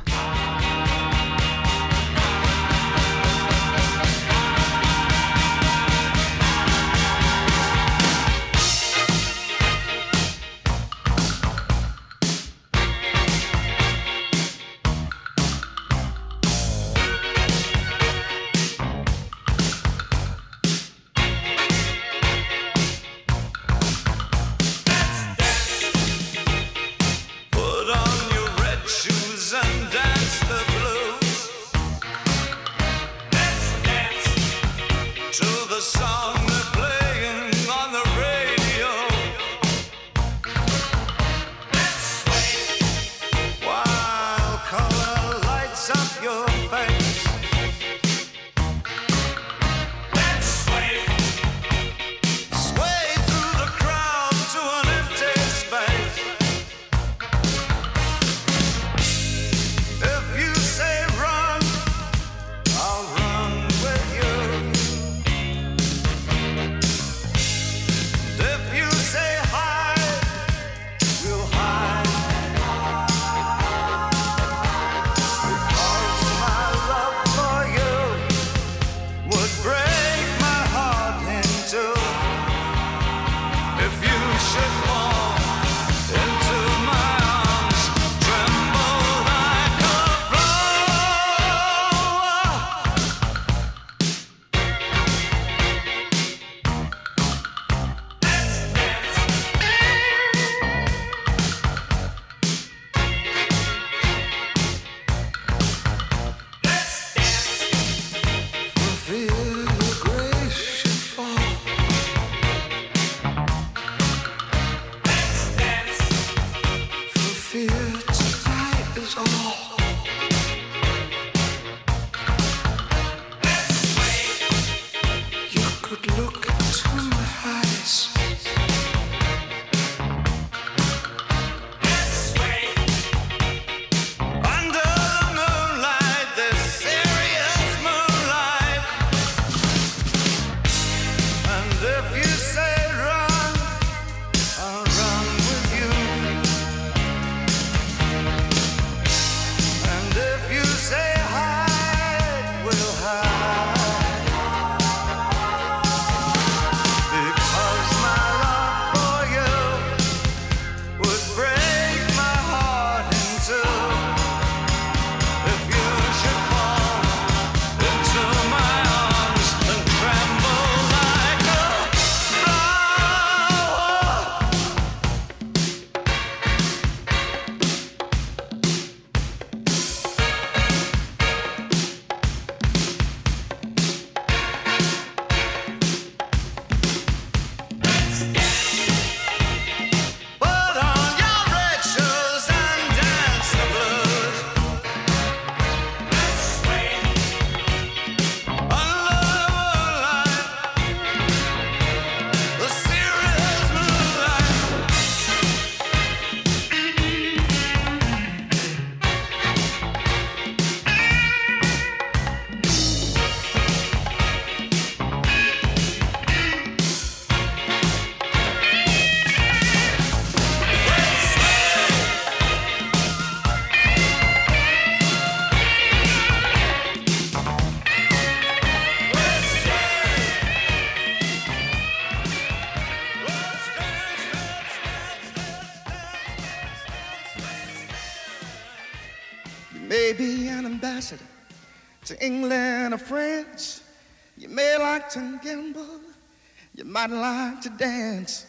Might 246.90 247.12
like 247.12 247.62
to 247.62 247.70
dance. 247.70 248.48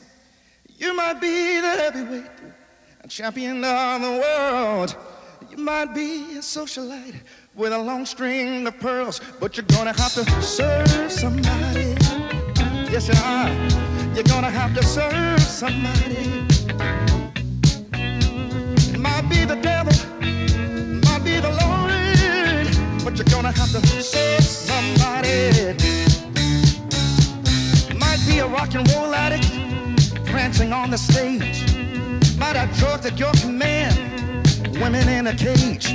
You 0.79 0.97
might 0.97 1.21
be 1.21 1.61
the 1.61 1.69
heavyweight 1.69 2.31
a 3.03 3.09
champion 3.09 3.63
of 3.63 4.01
the 4.01 4.11
world. 4.11 4.97
You 5.51 5.59
might 5.59 5.95
be 5.95 6.23
a 6.39 6.41
socialite 6.41 7.21
with 7.55 7.73
a 7.75 7.79
long 7.79 8.07
string 8.07 8.67
of 8.67 8.79
pearls, 8.79 9.21
but 9.41 9.59
you're 9.59 9.67
gonna 9.67 9.93
have 9.93 10.15
to 10.15 10.25
serve 10.41 11.13
somebody. 11.13 11.95
Yes, 12.91 13.09
you 13.09 13.15
are. 13.23 13.51
You're 14.15 14.25
gonna 14.25 14.51
have 14.51 14.75
to 14.75 14.83
serve 14.85 15.41
somebody. 15.43 16.47
It 17.93 18.99
might 18.99 19.29
be 19.29 19.45
the 19.45 19.57
devil, 19.57 19.93
might 21.05 21.25
be 21.25 21.41
the 21.41 21.53
Lord, 21.63 23.05
but 23.05 23.19
you're 23.19 23.35
gonna 23.35 23.53
have 23.53 23.71
to 23.73 24.03
serve 24.03 24.43
somebody. 24.43 26.10
Be 28.31 28.39
a 28.39 28.47
rock 28.47 28.77
and 28.77 28.89
roll 28.93 29.13
addict 29.13 29.49
prancing 30.27 30.73
on 30.73 30.93
the 30.93 30.97
stage. 30.97 31.59
Might 32.39 32.55
have 32.55 32.73
drugs 32.79 33.05
at 33.05 33.19
your 33.19 33.33
command, 33.43 33.97
women 34.81 35.09
in 35.09 35.27
a 35.27 35.35
cage. 35.35 35.93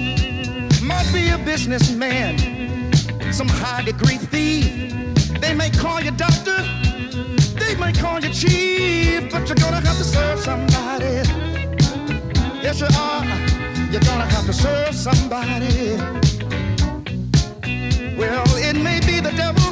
Might 0.82 1.10
be 1.14 1.30
a 1.30 1.38
businessman, 1.38 2.92
some 3.32 3.48
high 3.48 3.84
degree 3.84 4.18
thief. 4.18 4.66
They 5.40 5.54
may 5.54 5.70
call 5.70 6.02
you 6.02 6.12
doctor, 6.12 6.62
they 7.56 7.74
may 7.76 7.94
call 7.94 8.20
you 8.20 8.34
chief, 8.34 9.32
but 9.32 9.48
you're 9.48 9.56
gonna 9.56 9.80
have 9.80 9.98
to 9.98 10.04
serve 10.04 10.40
somebody. 10.42 11.16
Yes, 12.62 12.82
you 12.82 12.88
are. 13.00 13.24
You're 13.92 14.08
gonna 14.12 14.28
have 14.36 14.46
to 14.46 14.54
serve 14.54 14.94
somebody. 14.94 15.96
Well, 18.18 18.46
it 18.58 18.76
may 18.76 19.00
be 19.00 19.22
the 19.22 19.32
devil, 19.38 19.65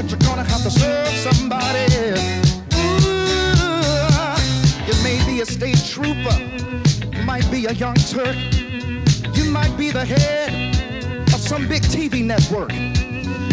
but 0.00 0.08
you're 0.10 0.30
gonna 0.30 0.44
have 0.44 0.62
to 0.62 0.70
serve 0.70 1.08
somebody. 1.08 1.84
Ooh, 2.76 3.18
you 4.86 4.94
may 5.02 5.18
be 5.26 5.40
a 5.40 5.44
state 5.46 5.82
trooper, 5.92 6.38
you 7.16 7.24
might 7.24 7.50
be 7.50 7.66
a 7.66 7.72
young 7.72 7.96
Turk, 7.96 8.36
you 9.34 9.50
might 9.50 9.76
be 9.76 9.90
the 9.90 10.04
head 10.04 10.52
of 11.34 11.40
some 11.40 11.66
big 11.66 11.82
TV 11.82 12.24
network. 12.24 12.72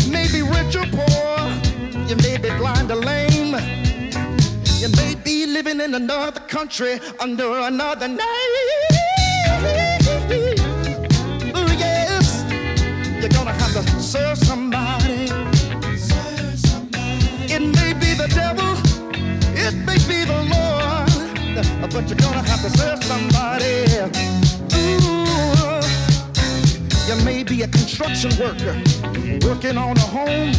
Maybe 0.08 0.44
rich 0.44 0.76
or 0.76 0.86
poor, 0.98 1.50
you 2.10 2.16
may 2.18 2.38
be 2.38 2.52
blind 2.60 2.92
or 2.92 2.98
lame. 2.98 3.56
You 4.82 4.90
may 5.02 5.16
be 5.24 5.48
living 5.48 5.82
in 5.82 5.96
another 5.96 6.42
country 6.42 7.00
under 7.20 7.58
another 7.72 8.08
name. 8.08 8.20
Ooh, 11.58 11.74
yes, 11.86 12.46
you're 13.20 13.30
gonna 13.30 13.52
have 13.52 13.74
to 13.74 13.82
serve 14.00 14.45
but 21.96 22.10
you're 22.10 22.18
gonna 22.18 22.44
have 22.44 22.62
to 22.62 22.70
serve 22.78 23.02
somebody. 23.06 23.86
Ooh, 24.76 25.80
you 27.08 27.16
may 27.24 27.42
be 27.42 27.62
a 27.62 27.68
construction 27.70 28.32
worker 28.38 28.76
working 29.48 29.78
on 29.78 29.96
a 29.96 30.08
home. 30.18 30.52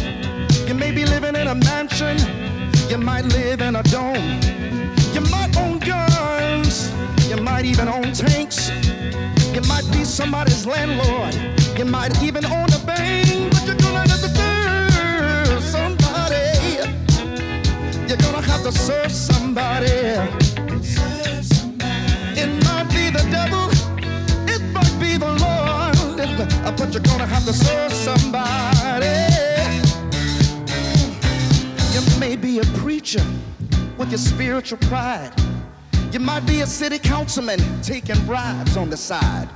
You 0.67 0.73
may 0.73 0.89
be 0.89 1.05
living 1.05 1.35
in 1.35 1.47
a 1.47 1.53
mansion. 1.53 2.17
You 2.89 2.97
might 2.97 3.25
live 3.25 3.61
in 3.61 3.75
a 3.75 3.83
dome. 3.83 4.41
You 5.13 5.21
might 5.29 5.55
own 5.57 5.77
guns. 5.77 6.91
You 7.29 7.37
might 7.37 7.65
even 7.65 7.87
own 7.87 8.13
tanks. 8.13 8.71
You 9.53 9.61
might 9.69 9.85
be 9.91 10.03
somebody's 10.05 10.65
landlord. 10.65 11.35
You 11.77 11.85
might 11.85 12.19
even 12.23 12.45
own 12.45 12.69
a 12.73 12.79
bank. 12.83 13.53
But 13.53 13.63
you're 13.67 13.75
gonna 13.75 14.09
have 14.09 14.21
to 14.25 14.31
serve 14.39 15.63
somebody. 15.75 16.47
You're 18.07 18.23
gonna 18.25 18.41
have 18.41 18.63
to 18.63 18.71
serve 18.71 19.11
somebody. 19.11 20.46
Devil. 23.31 23.69
It 24.47 24.61
might 24.73 24.97
be 24.99 25.17
the 25.17 25.27
Lord. 25.27 26.77
But 26.77 26.93
you're 26.93 27.01
gonna 27.03 27.25
have 27.25 27.45
to 27.45 27.53
serve 27.53 27.91
somebody. 27.91 29.07
You 31.93 32.19
may 32.19 32.35
be 32.35 32.59
a 32.59 32.65
preacher 32.79 33.23
with 33.97 34.09
your 34.09 34.19
spiritual 34.19 34.77
pride. 34.89 35.31
You 36.11 36.19
might 36.19 36.45
be 36.45 36.61
a 36.61 36.67
city 36.67 36.99
councilman 36.99 37.59
taking 37.81 38.23
bribes 38.25 38.77
on 38.77 38.89
the 38.89 38.97
side. 38.97 39.49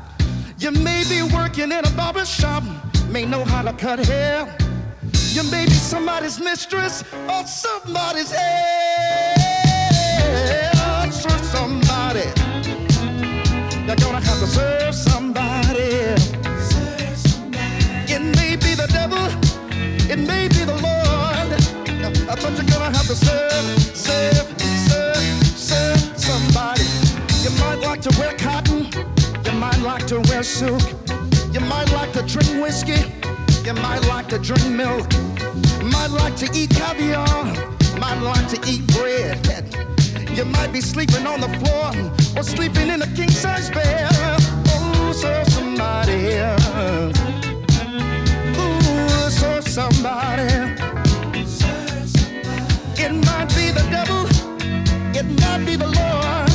You 0.58 0.72
may 0.72 1.04
be 1.10 1.22
working 1.22 1.72
in 1.72 1.86
a 1.86 1.92
barber 1.92 2.26
shop, 2.26 2.64
may 3.10 3.26
know 3.26 3.44
how 3.44 3.62
to 3.62 3.74
cut 3.74 4.00
hair. 4.06 4.58
You 5.32 5.44
may 5.50 5.66
be 5.66 5.72
somebody's 5.72 6.40
mistress 6.40 7.04
or 7.30 7.46
somebody's 7.46 8.34
heir. 8.34 9.01
To 38.52 38.70
eat 38.70 38.86
bread. 38.88 39.40
You 40.36 40.44
might 40.44 40.74
be 40.74 40.82
sleeping 40.82 41.26
on 41.26 41.40
the 41.40 41.48
floor 41.60 41.92
or 42.36 42.44
sleeping 42.44 42.90
in 42.90 43.02
a 43.02 43.08
king 43.16 43.32
size 43.32 43.70
bed. 43.70 44.10
Oh, 44.12 45.14
serve 45.16 45.48
somebody. 45.48 46.36
Ooh, 48.60 49.30
serve 49.30 49.66
somebody. 49.66 50.52
It 53.00 53.14
might 53.26 53.48
be 53.56 53.72
the 53.72 53.88
devil, 53.90 54.28
it 55.16 55.28
might 55.40 55.66
be 55.66 55.78
the 55.78 55.88
Lord, 55.88 56.52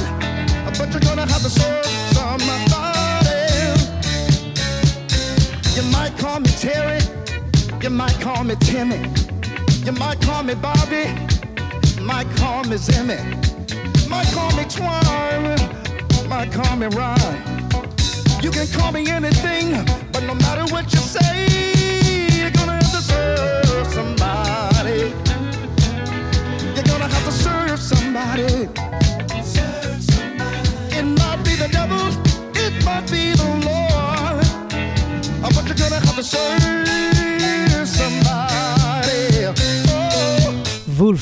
but 0.76 0.92
you're 0.92 1.00
gonna 1.00 1.26
have 1.26 1.42
to 1.42 1.50
serve 1.50 1.87
somebody. 2.12 2.52
You 5.74 5.82
might 5.90 6.14
call 6.18 6.40
me 6.40 6.50
Terry, 6.61 7.00
you 7.80 7.88
might 7.88 8.20
call 8.20 8.44
me 8.44 8.54
Timmy, 8.56 9.00
you 9.85 9.92
might 9.92 10.20
call 10.20 10.42
me 10.42 10.54
Bobby, 10.54 11.06
might 12.06 12.30
call 12.36 12.62
me 12.64 12.76
Zimmy, 12.76 13.18
might 14.08 14.26
call 14.28 14.50
me 14.56 14.64
Twine, 14.64 15.58
might 16.28 16.52
call 16.52 16.76
me 16.76 16.86
Ron. 16.86 17.18
You 18.40 18.50
can 18.52 18.68
call 18.68 18.92
me 18.92 19.10
anything, 19.10 19.84
but 20.12 20.22
no 20.22 20.34
matter 20.34 20.64
what 20.72 20.92
you 20.92 21.00
say, 21.00 21.46
you're 22.38 22.52
gonna 22.52 22.74
have 22.74 22.92
to 22.92 23.02
serve 23.02 23.86
somebody. 23.88 25.12
You're 26.76 26.84
gonna 26.84 27.08
have 27.08 27.24
to 27.24 27.32
serve 27.32 27.80
somebody. 27.80 28.68
It 30.98 31.04
might 31.04 31.40
be 31.44 31.56
the 31.56 31.68
devil, 31.72 32.06
it 32.54 32.84
might 32.84 33.10
be 33.10 33.32
the 33.32 33.50
Lord, 33.66 34.46
but 35.42 35.66
you're 35.66 35.76
gonna 35.76 36.06
have 36.06 36.14
to 36.14 36.22
serve 36.22 36.55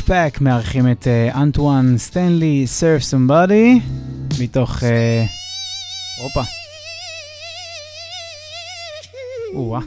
פאק 0.07 0.41
מארחים 0.41 0.91
את 0.91 1.07
אה, 1.07 1.43
אנטואן 1.43 1.99
סטנלי, 1.99 2.65
Serve 2.81 3.03
Somebody, 3.03 3.81
מתוך... 4.41 4.85
אה, 4.85 5.25
הופה. 6.23 6.43
או-אה. 9.55 9.81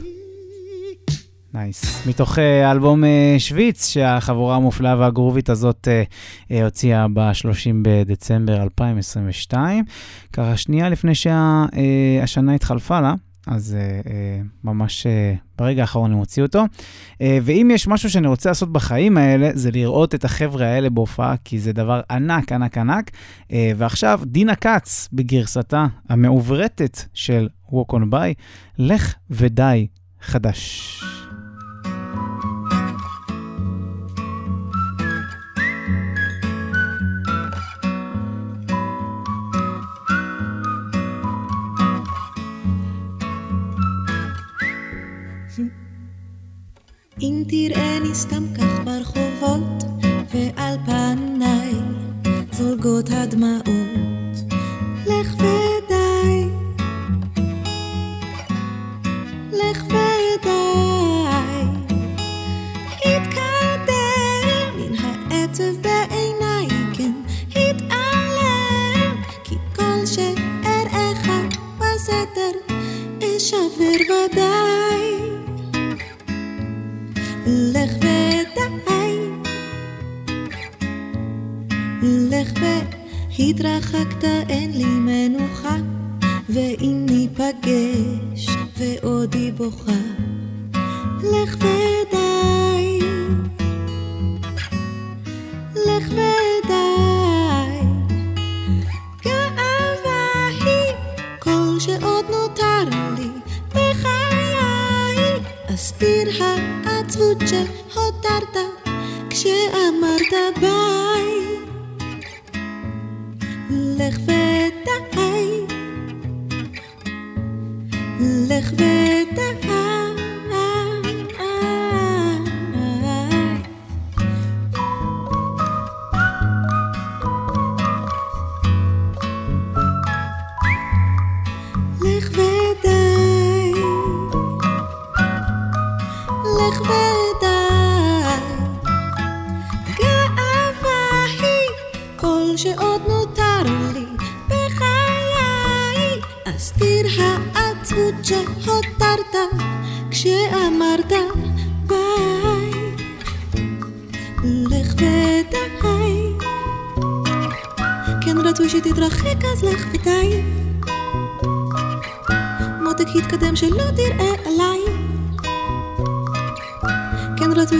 נייס. 1.54 2.06
מתוך 2.06 2.38
אה, 2.38 2.70
אלבום 2.70 3.04
שוויץ, 3.38 3.88
שהחבורה 3.88 4.56
המופלאה 4.56 4.98
והגרובית 4.98 5.50
הזאת 5.50 5.88
אה, 5.88 6.02
אה, 6.50 6.64
הוציאה 6.64 7.06
ב-30 7.12 7.74
בדצמבר 7.82 8.62
2022. 8.62 9.84
ככה 10.32 10.56
שנייה 10.56 10.88
לפני 10.88 11.12
שהשנה 11.14 12.54
התחלפה 12.54 13.00
לה, 13.00 13.14
אז 13.48 13.76
אה, 13.78 14.12
אה, 14.12 14.40
ממש 14.64 15.06
אה, 15.06 15.34
ברגע 15.58 15.80
האחרון 15.80 16.12
הם 16.12 16.18
הוציאו 16.18 16.46
אותו. 16.46 16.64
אה, 17.20 17.38
ואם 17.42 17.70
יש 17.74 17.88
משהו 17.88 18.10
שאני 18.10 18.28
רוצה 18.28 18.50
לעשות 18.50 18.72
בחיים 18.72 19.16
האלה, 19.16 19.50
זה 19.54 19.70
לראות 19.70 20.14
את 20.14 20.24
החבר'ה 20.24 20.66
האלה 20.66 20.90
בהופעה, 20.90 21.34
כי 21.44 21.58
זה 21.58 21.72
דבר 21.72 22.00
ענק, 22.10 22.52
ענק, 22.52 22.78
ענק. 22.78 23.10
אה, 23.52 23.72
ועכשיו, 23.76 24.20
דינה 24.24 24.54
כץ, 24.54 25.08
בגרסתה 25.12 25.86
המעוברתת 26.08 27.04
של 27.14 27.48
Walk 27.68 27.92
on 27.94 28.12
by, 28.12 28.34
לך 28.78 29.14
ודי 29.30 29.86
חדש. 30.20 31.00
אם 47.20 47.42
תראני 47.48 48.14
סתם 48.14 48.44
כך 48.54 48.84
ברחובות, 48.84 49.84
ועל 50.34 50.76
פניי 50.86 51.72
זולגות 52.52 53.10
הדמעות, 53.10 53.67
והתרחקת, 83.48 84.24
אין 84.24 84.70
לי 84.72 84.84
מנוחה, 84.84 85.76
ואם 86.48 87.06
ניפגש 87.10 88.46
ועודי 88.78 89.52
בוכה, 89.52 89.92
לך 91.22 91.56
ודי. 91.56 92.98
לך 95.74 96.08
ודי. 96.10 97.80
גאווה 99.24 100.48
היא 100.64 100.94
כל 101.38 101.76
שעוד 101.78 102.24
נותר 102.30 102.84
לי 103.18 103.28
בחיי. 103.70 105.40
אסתיר 105.74 106.28
העצבות 106.84 107.38
שהותרת 107.40 107.77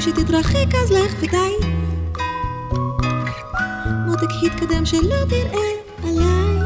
כן 0.08 0.14
רצוי 0.14 0.24
שתתרחק 0.24 0.74
אז 0.84 0.90
לך 0.90 1.14
ודי. 1.22 1.68
מותק 4.06 4.28
התקדם 4.46 4.86
שלא 4.86 5.16
תראה 5.28 5.60
עליי. 6.02 6.58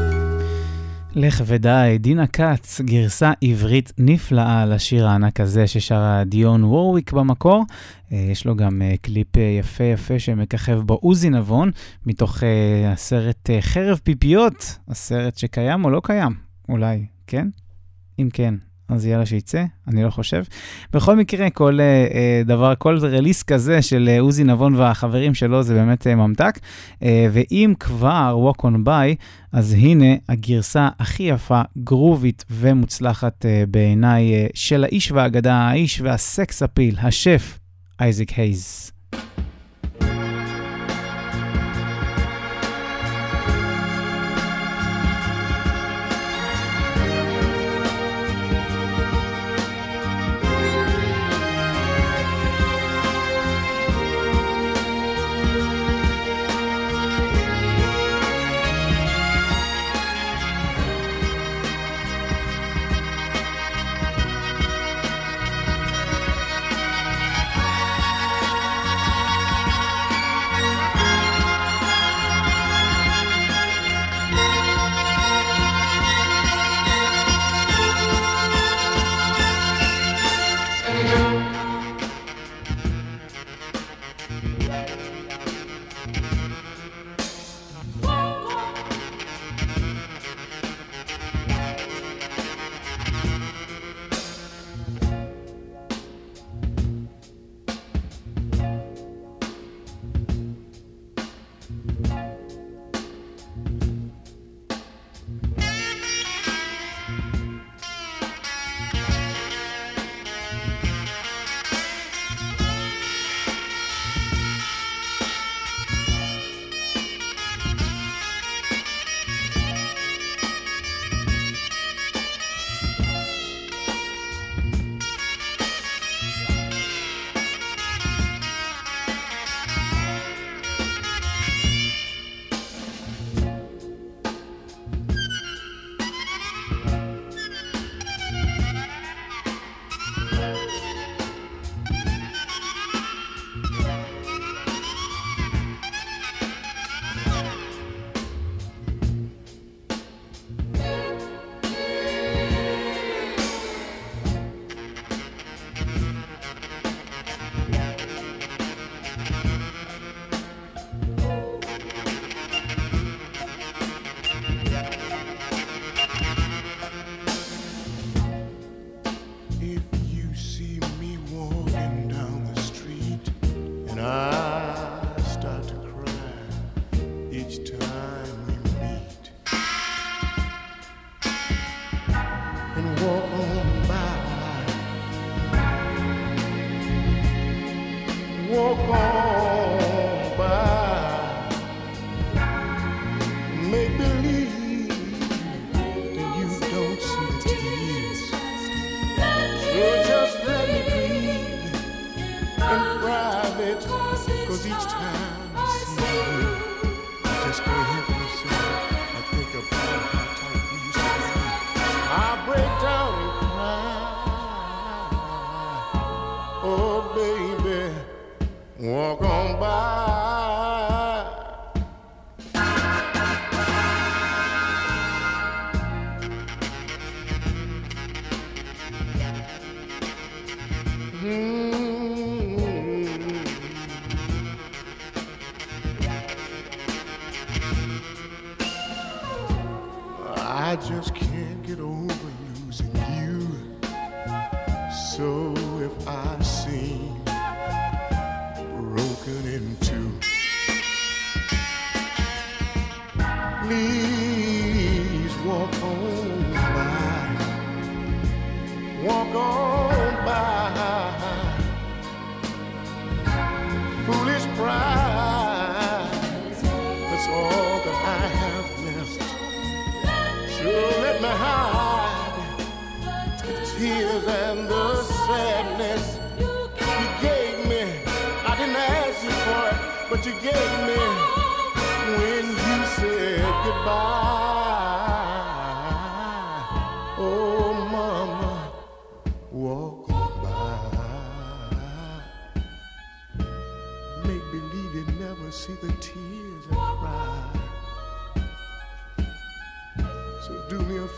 לך 1.15 1.43
ודי, 1.45 1.97
דינה 1.99 2.27
כץ, 2.27 2.81
גרסה 2.81 3.31
עברית 3.41 3.91
נפלאה 3.97 4.65
לשיר 4.65 5.07
הענק 5.07 5.39
הזה 5.39 5.67
ששרה 5.67 6.23
דיון 6.23 6.63
וורוויק 6.63 7.11
במקור. 7.11 7.63
אה, 8.11 8.17
יש 8.17 8.45
לו 8.45 8.55
גם 8.55 8.81
אה, 8.81 8.95
קליפ 9.01 9.37
אה, 9.37 9.41
יפה 9.41 9.83
יפה 9.83 10.19
שמככב 10.19 10.79
בו 10.79 10.93
עוזי 10.93 11.29
נבון, 11.29 11.71
מתוך 12.05 12.43
הסרט 12.87 13.49
חרב 13.61 13.99
פיפיות, 14.03 14.77
הסרט 14.87 15.37
שקיים 15.37 15.85
או 15.85 15.89
לא 15.89 16.01
קיים? 16.03 16.33
אולי, 16.69 17.05
כן? 17.27 17.47
אם 18.19 18.29
כן, 18.33 18.55
אז 18.93 19.05
יאללה 19.05 19.25
שיצא, 19.25 19.63
אני 19.87 20.03
לא 20.03 20.09
חושב. 20.09 20.43
בכל 20.93 21.15
מקרה, 21.15 21.49
כל 21.49 21.79
אה, 21.81 22.41
דבר, 22.45 22.73
כל 22.77 22.97
רליס 23.01 23.43
כזה 23.43 23.81
של 23.81 24.09
אה, 24.11 24.19
עוזי 24.19 24.43
נבון 24.43 24.75
והחברים 24.75 25.33
שלו 25.33 25.63
זה 25.63 25.73
באמת 25.73 26.07
אה, 26.07 26.15
ממתק. 26.15 26.59
אה, 27.03 27.27
ואם 27.31 27.73
כבר 27.79 28.51
Walk 28.51 28.61
on 28.61 28.87
by, 28.87 29.15
אז 29.51 29.73
הנה 29.73 30.15
הגרסה 30.29 30.89
הכי 30.99 31.23
יפה, 31.23 31.61
גרובית 31.83 32.45
ומוצלחת 32.51 33.45
אה, 33.45 33.63
בעיניי 33.67 34.33
אה, 34.33 34.47
של 34.53 34.83
האיש 34.83 35.11
והאגדה, 35.11 35.55
האיש 35.55 36.01
והסקס 36.01 36.63
אפיל, 36.63 36.95
השף, 37.01 37.59
אייזק 37.99 38.29
הייז. 38.29 38.92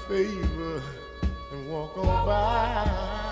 favor 0.07 0.83
and 1.51 1.67
walk 1.67 1.97
on 1.97 2.25
by. 2.25 3.24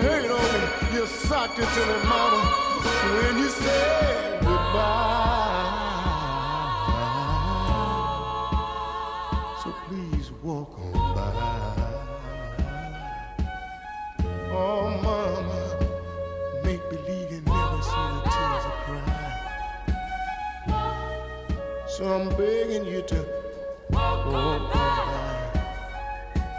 hate 0.00 0.30
on 0.30 0.52
me, 0.54 0.60
you 0.94 1.06
socked 1.06 1.58
it 1.58 1.68
to 1.68 1.80
me, 1.86 1.96
mama. 2.08 2.40
When 3.02 3.38
you 3.38 3.48
said 3.48 4.40
goodbye. 4.40 5.20
So 9.62 9.68
please 9.86 10.30
walk 10.42 10.78
on 10.78 10.92
by. 11.14 11.30
Oh, 14.52 14.90
mama, 15.02 15.60
make 16.64 16.82
believe 16.90 17.30
you 17.32 17.40
never 17.42 17.82
see 17.82 18.06
the 18.14 18.20
tears 18.34 18.64
of 18.70 18.76
cry. 18.84 19.26
So 21.88 22.02
I'm 22.14 22.28
begging 22.36 22.86
you 22.86 23.02
to 23.02 23.24
walk 23.90 24.26
on 24.26 24.60
by. 24.70 24.80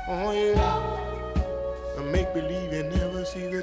Oh, 0.07 0.31
yeah. 0.31 0.99
I 1.97 1.99
make 2.03 2.33
believe 2.33 2.73
in 2.73 2.91
it 2.91 3.00
see 3.31 3.47
the. 3.47 3.61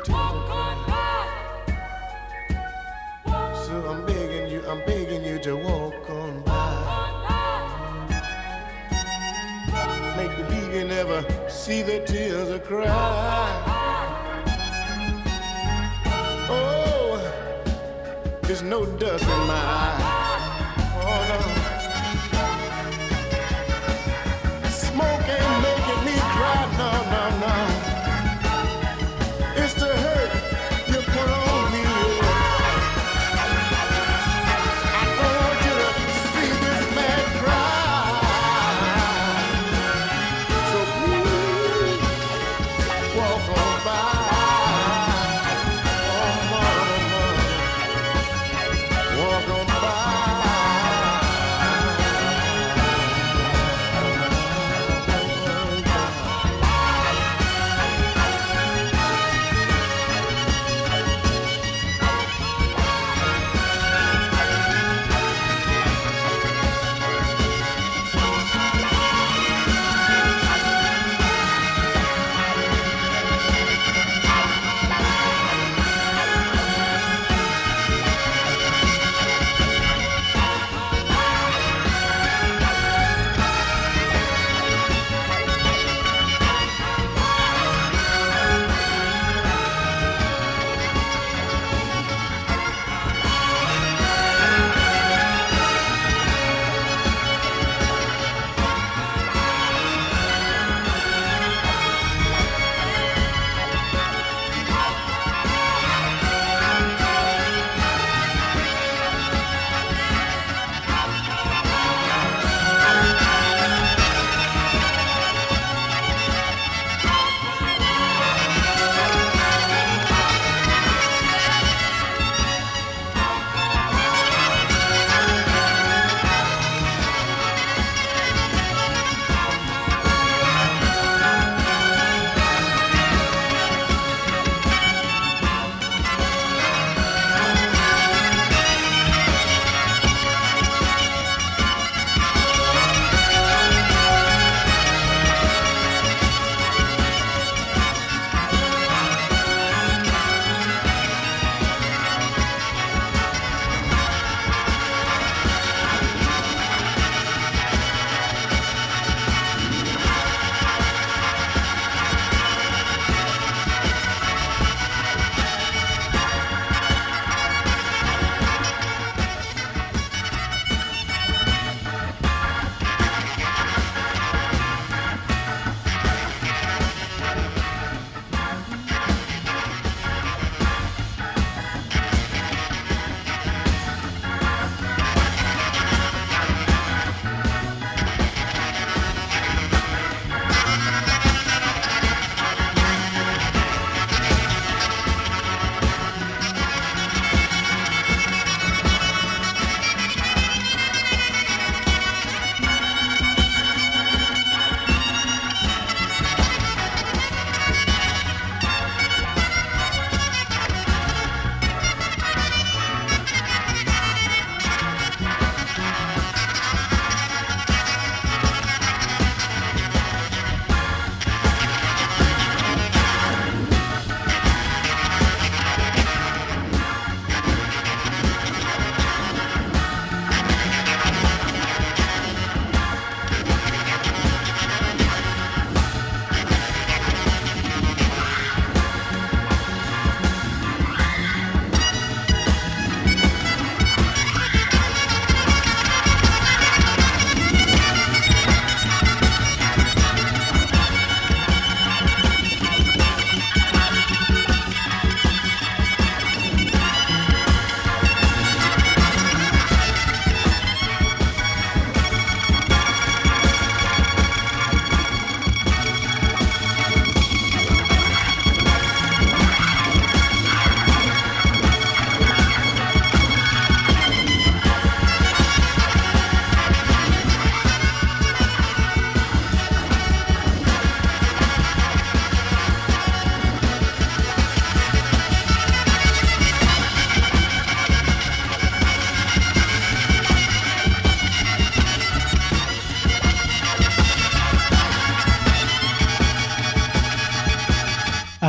So 3.66 3.74
I'm 3.86 4.06
begging 4.06 4.50
you, 4.50 4.66
I'm 4.66 4.82
begging 4.86 5.22
you 5.22 5.38
to 5.40 5.56
walk 5.56 6.08
on 6.08 6.42
by. 6.42 6.54
Make 10.16 10.34
believe 10.38 10.72
you 10.72 10.84
never 10.84 11.22
see 11.50 11.82
the 11.82 12.00
tears 12.06 12.50
I 12.50 12.58
cry. 12.60 12.86
Oh, 16.48 17.20
there's 18.44 18.62
no 18.62 18.86
dust 18.86 19.24
in 19.24 19.46
my 19.46 19.64
eyes. 19.82 20.07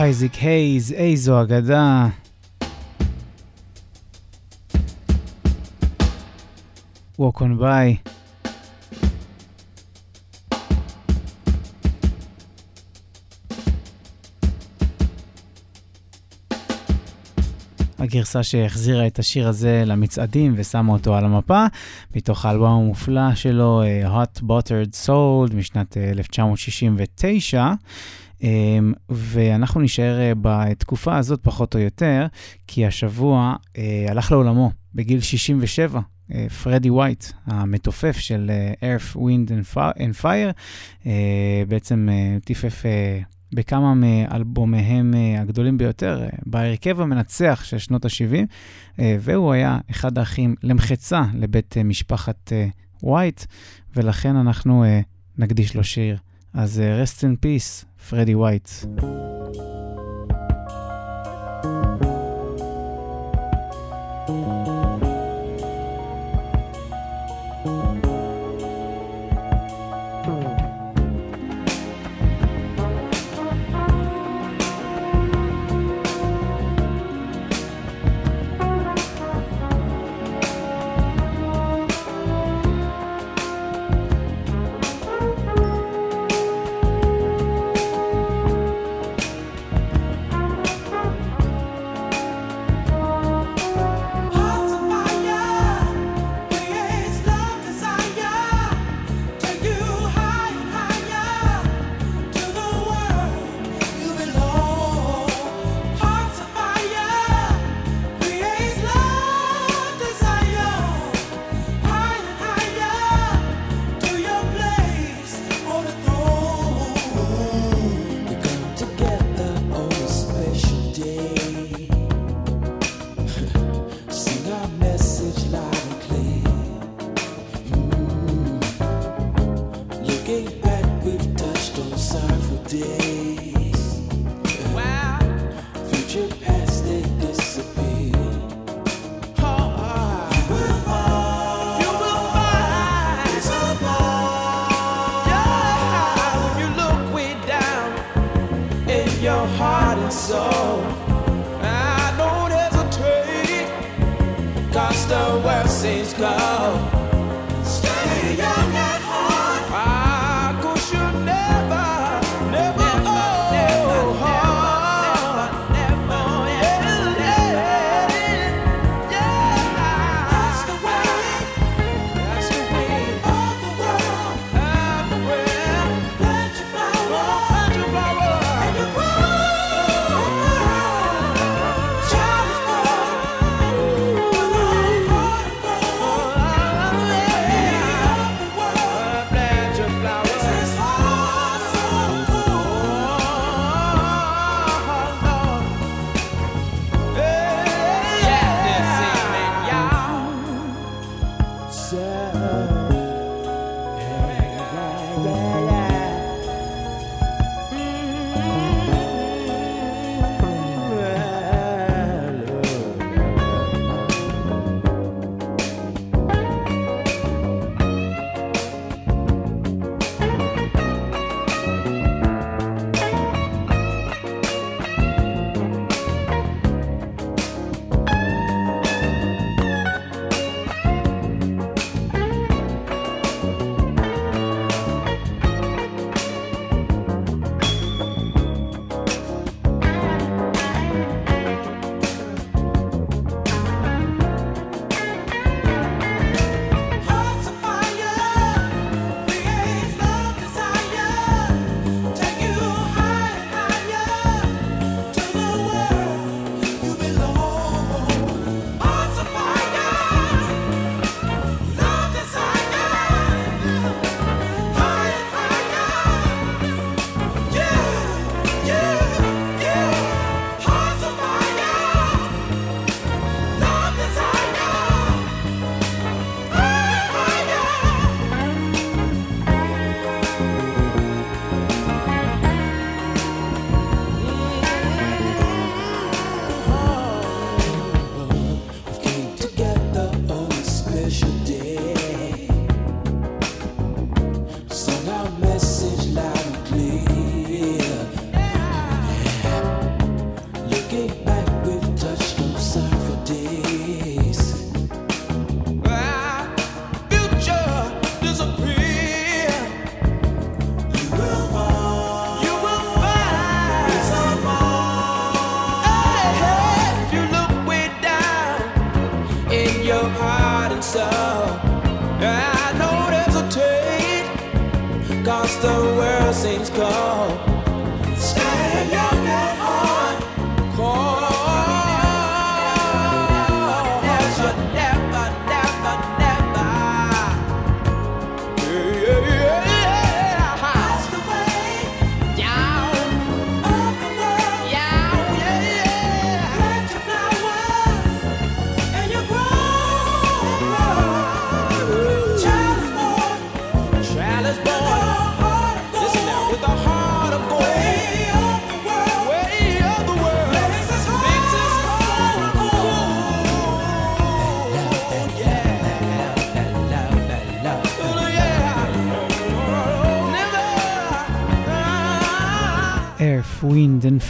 אייזיק 0.10 0.36
הייז, 0.36 0.92
איזו 0.94 1.42
אגדה. 1.42 2.08
Walk 7.20 7.38
on 7.38 7.62
by. 7.62 8.10
הגרסה 18.00 18.44
שהחזירה 18.44 19.08
את 19.08 19.20
השיר 19.20 19.48
הזה 19.48 19.84
למצעדים 19.86 20.54
ושמה 20.56 20.94
אותו 20.94 21.16
על 21.16 21.26
המפה, 21.26 21.66
מתוך 22.16 22.46
האלבום 22.46 22.72
המופלא 22.72 23.36
שלו, 23.36 23.82
אה, 23.84 24.24
Hot 24.24 24.40
Buttered 24.40 25.08
Soul, 25.08 25.56
משנת 25.56 25.98
1969. 25.98 27.74
אה, 28.44 28.50
אמ, 28.80 28.94
ואנחנו 29.10 29.82
נישאר 29.82 30.20
אה, 30.20 30.32
בתקופה 30.42 31.18
הזאת 31.18 31.40
פחות 31.44 31.76
או 31.76 31.80
יותר, 31.80 32.28
כי 32.68 32.86
השבוע 32.86 33.56
הלך 34.10 34.32
לעולמו 34.32 34.72
בגיל 34.96 35.22
67. 35.22 36.00
פרדי 36.64 36.90
ווייט, 36.90 37.26
המתופף 37.46 38.18
של 38.18 38.52
Earth, 38.82 39.16
Wind 39.16 39.50
and 39.80 40.22
Fire, 40.24 40.52
בעצם 41.68 42.10
טיפף 42.46 42.84
בכמה 43.54 43.94
מאלבומיהם 43.94 45.14
אה, 45.14 45.42
הגדולים 45.42 45.78
ביותר, 45.78 46.24
אה, 46.24 46.30
בהרכב 46.46 47.02
המנצח 47.02 47.62
של 47.64 47.78
שנות 47.78 48.06
ה-70, 48.06 48.46
אה, 49.00 49.18
והוא 49.20 49.54
היה 49.54 49.78
אחד 49.92 50.18
האחים 50.18 50.56
למחצה 50.64 51.24
לבית 51.34 51.78
משפחת 51.86 52.52
ווייט, 53.04 53.44
ולכן 53.96 54.36
אנחנו 54.36 54.86
נקדיש 55.38 55.76
לו 55.76 55.84
שיר. 55.84 56.18
אז 56.54 56.82
rest 57.04 57.20
in 57.20 57.46
peace, 57.46 57.86
פרדי 58.08 58.36
וייט. 58.36 58.70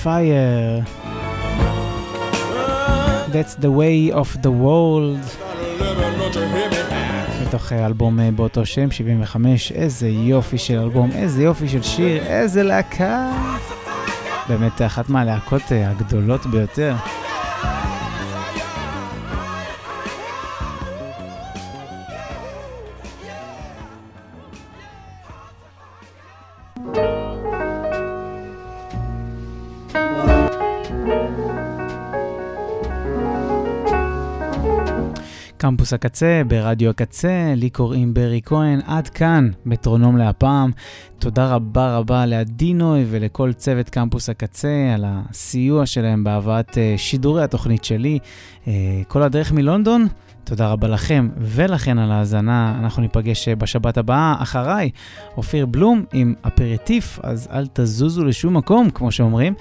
Fire. 0.04 0.86
That's 3.34 3.56
the 3.56 3.72
way 3.72 4.12
of 4.12 4.30
the 4.42 4.52
world. 4.64 5.24
מתוך 7.48 7.74
אה, 7.74 7.86
אלבום 7.86 8.20
אה, 8.20 8.32
באותו 8.32 8.66
שם, 8.66 8.92
75, 8.92 9.72
איזה 9.72 10.10
יופי 10.10 10.58
של 10.58 10.80
אלבום, 10.80 11.12
איזה 11.12 11.44
יופי 11.44 11.70
של 11.70 11.82
שיר, 11.82 12.24
איזה 12.24 12.64
להקה. 12.64 13.32
באמת 14.50 14.82
אחת 14.82 15.10
מהלהקות 15.10 15.62
אה, 15.72 15.90
הגדולות 15.90 16.46
ביותר. 16.46 16.96
קמפוס 35.90 35.94
הקצה, 35.94 36.42
ברדיו 36.48 36.90
הקצה, 36.90 37.54
לי 37.56 37.70
קוראים 37.70 38.14
ברי 38.14 38.42
כהן, 38.46 38.80
עד 38.86 39.10
כאן, 39.10 39.50
מטרונום 39.66 40.18
להפעם. 40.18 40.72
תודה 41.20 41.54
רבה 41.54 41.98
רבה 41.98 42.26
לעדינוי 42.26 43.06
ולכל 43.10 43.54
צוות 43.54 43.90
קמפוס 43.90 44.30
הקצה 44.30 44.92
על 44.94 45.06
הסיוע 45.08 45.86
שלהם 45.86 46.24
בהבאת 46.24 46.78
אה, 46.78 46.94
שידורי 46.98 47.44
התוכנית 47.44 47.84
שלי. 47.84 48.20
אה, 48.68 48.74
כל 49.08 49.22
הדרך 49.24 49.52
מלונדון. 49.52 50.08
תודה 50.44 50.72
רבה 50.72 50.88
לכם 50.88 51.30
ולכן 51.38 51.98
על 51.98 52.12
ההאזנה. 52.12 52.76
אנחנו 52.80 53.02
ניפגש 53.02 53.48
אה, 53.48 53.56
בשבת 53.56 53.98
הבאה 53.98 54.36
אחריי, 54.40 54.90
אופיר 55.38 55.66
בלום 55.66 56.04
עם 56.14 56.34
אפרטיף, 56.48 57.20
אז 57.24 57.48
אל 57.52 57.68
תזוזו 57.74 58.26
לשום 58.26 58.58
מקום, 58.58 58.90
כמו 58.90 59.12
שאומרים. 59.12 59.54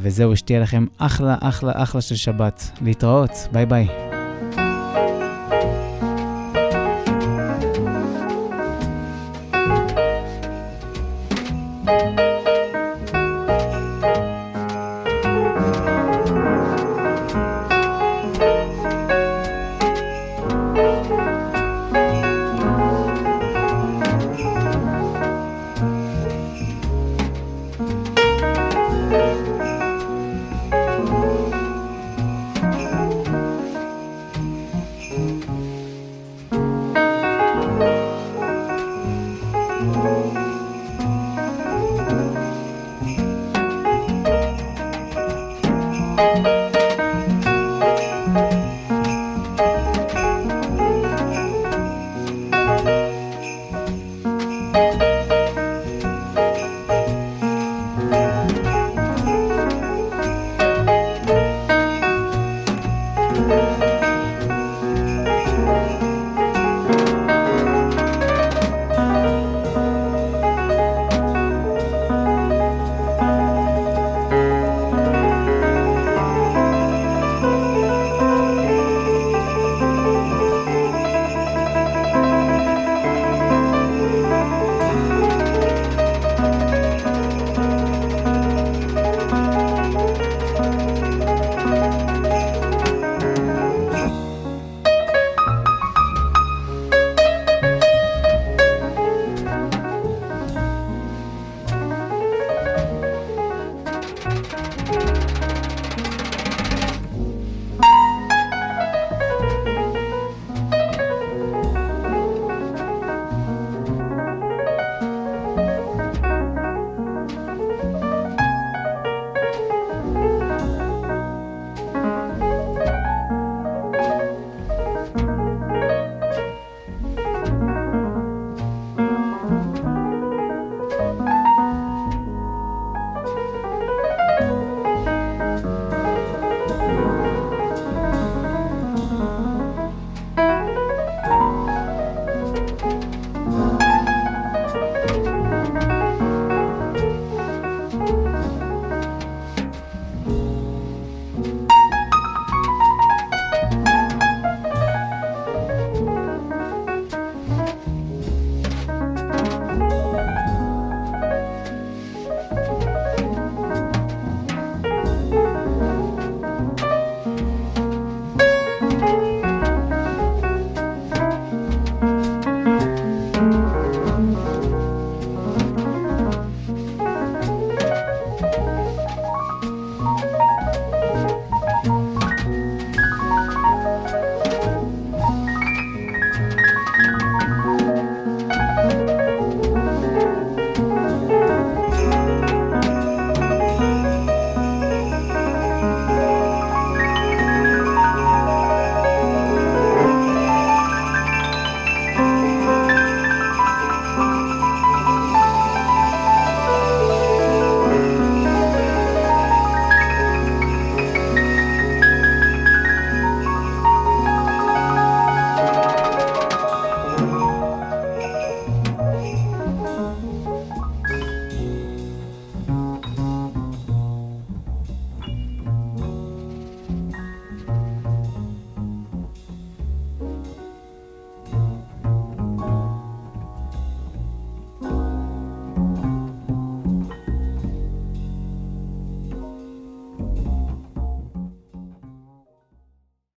וזהו, 0.00 0.36
שתהיה 0.36 0.60
לכם 0.60 0.86
אחלה, 0.98 1.36
אחלה, 1.40 1.72
אחלה 1.74 2.00
של 2.00 2.14
שבת. 2.14 2.70
להתראות, 2.82 3.30
ביי 3.52 3.66
ביי. 3.66 4.23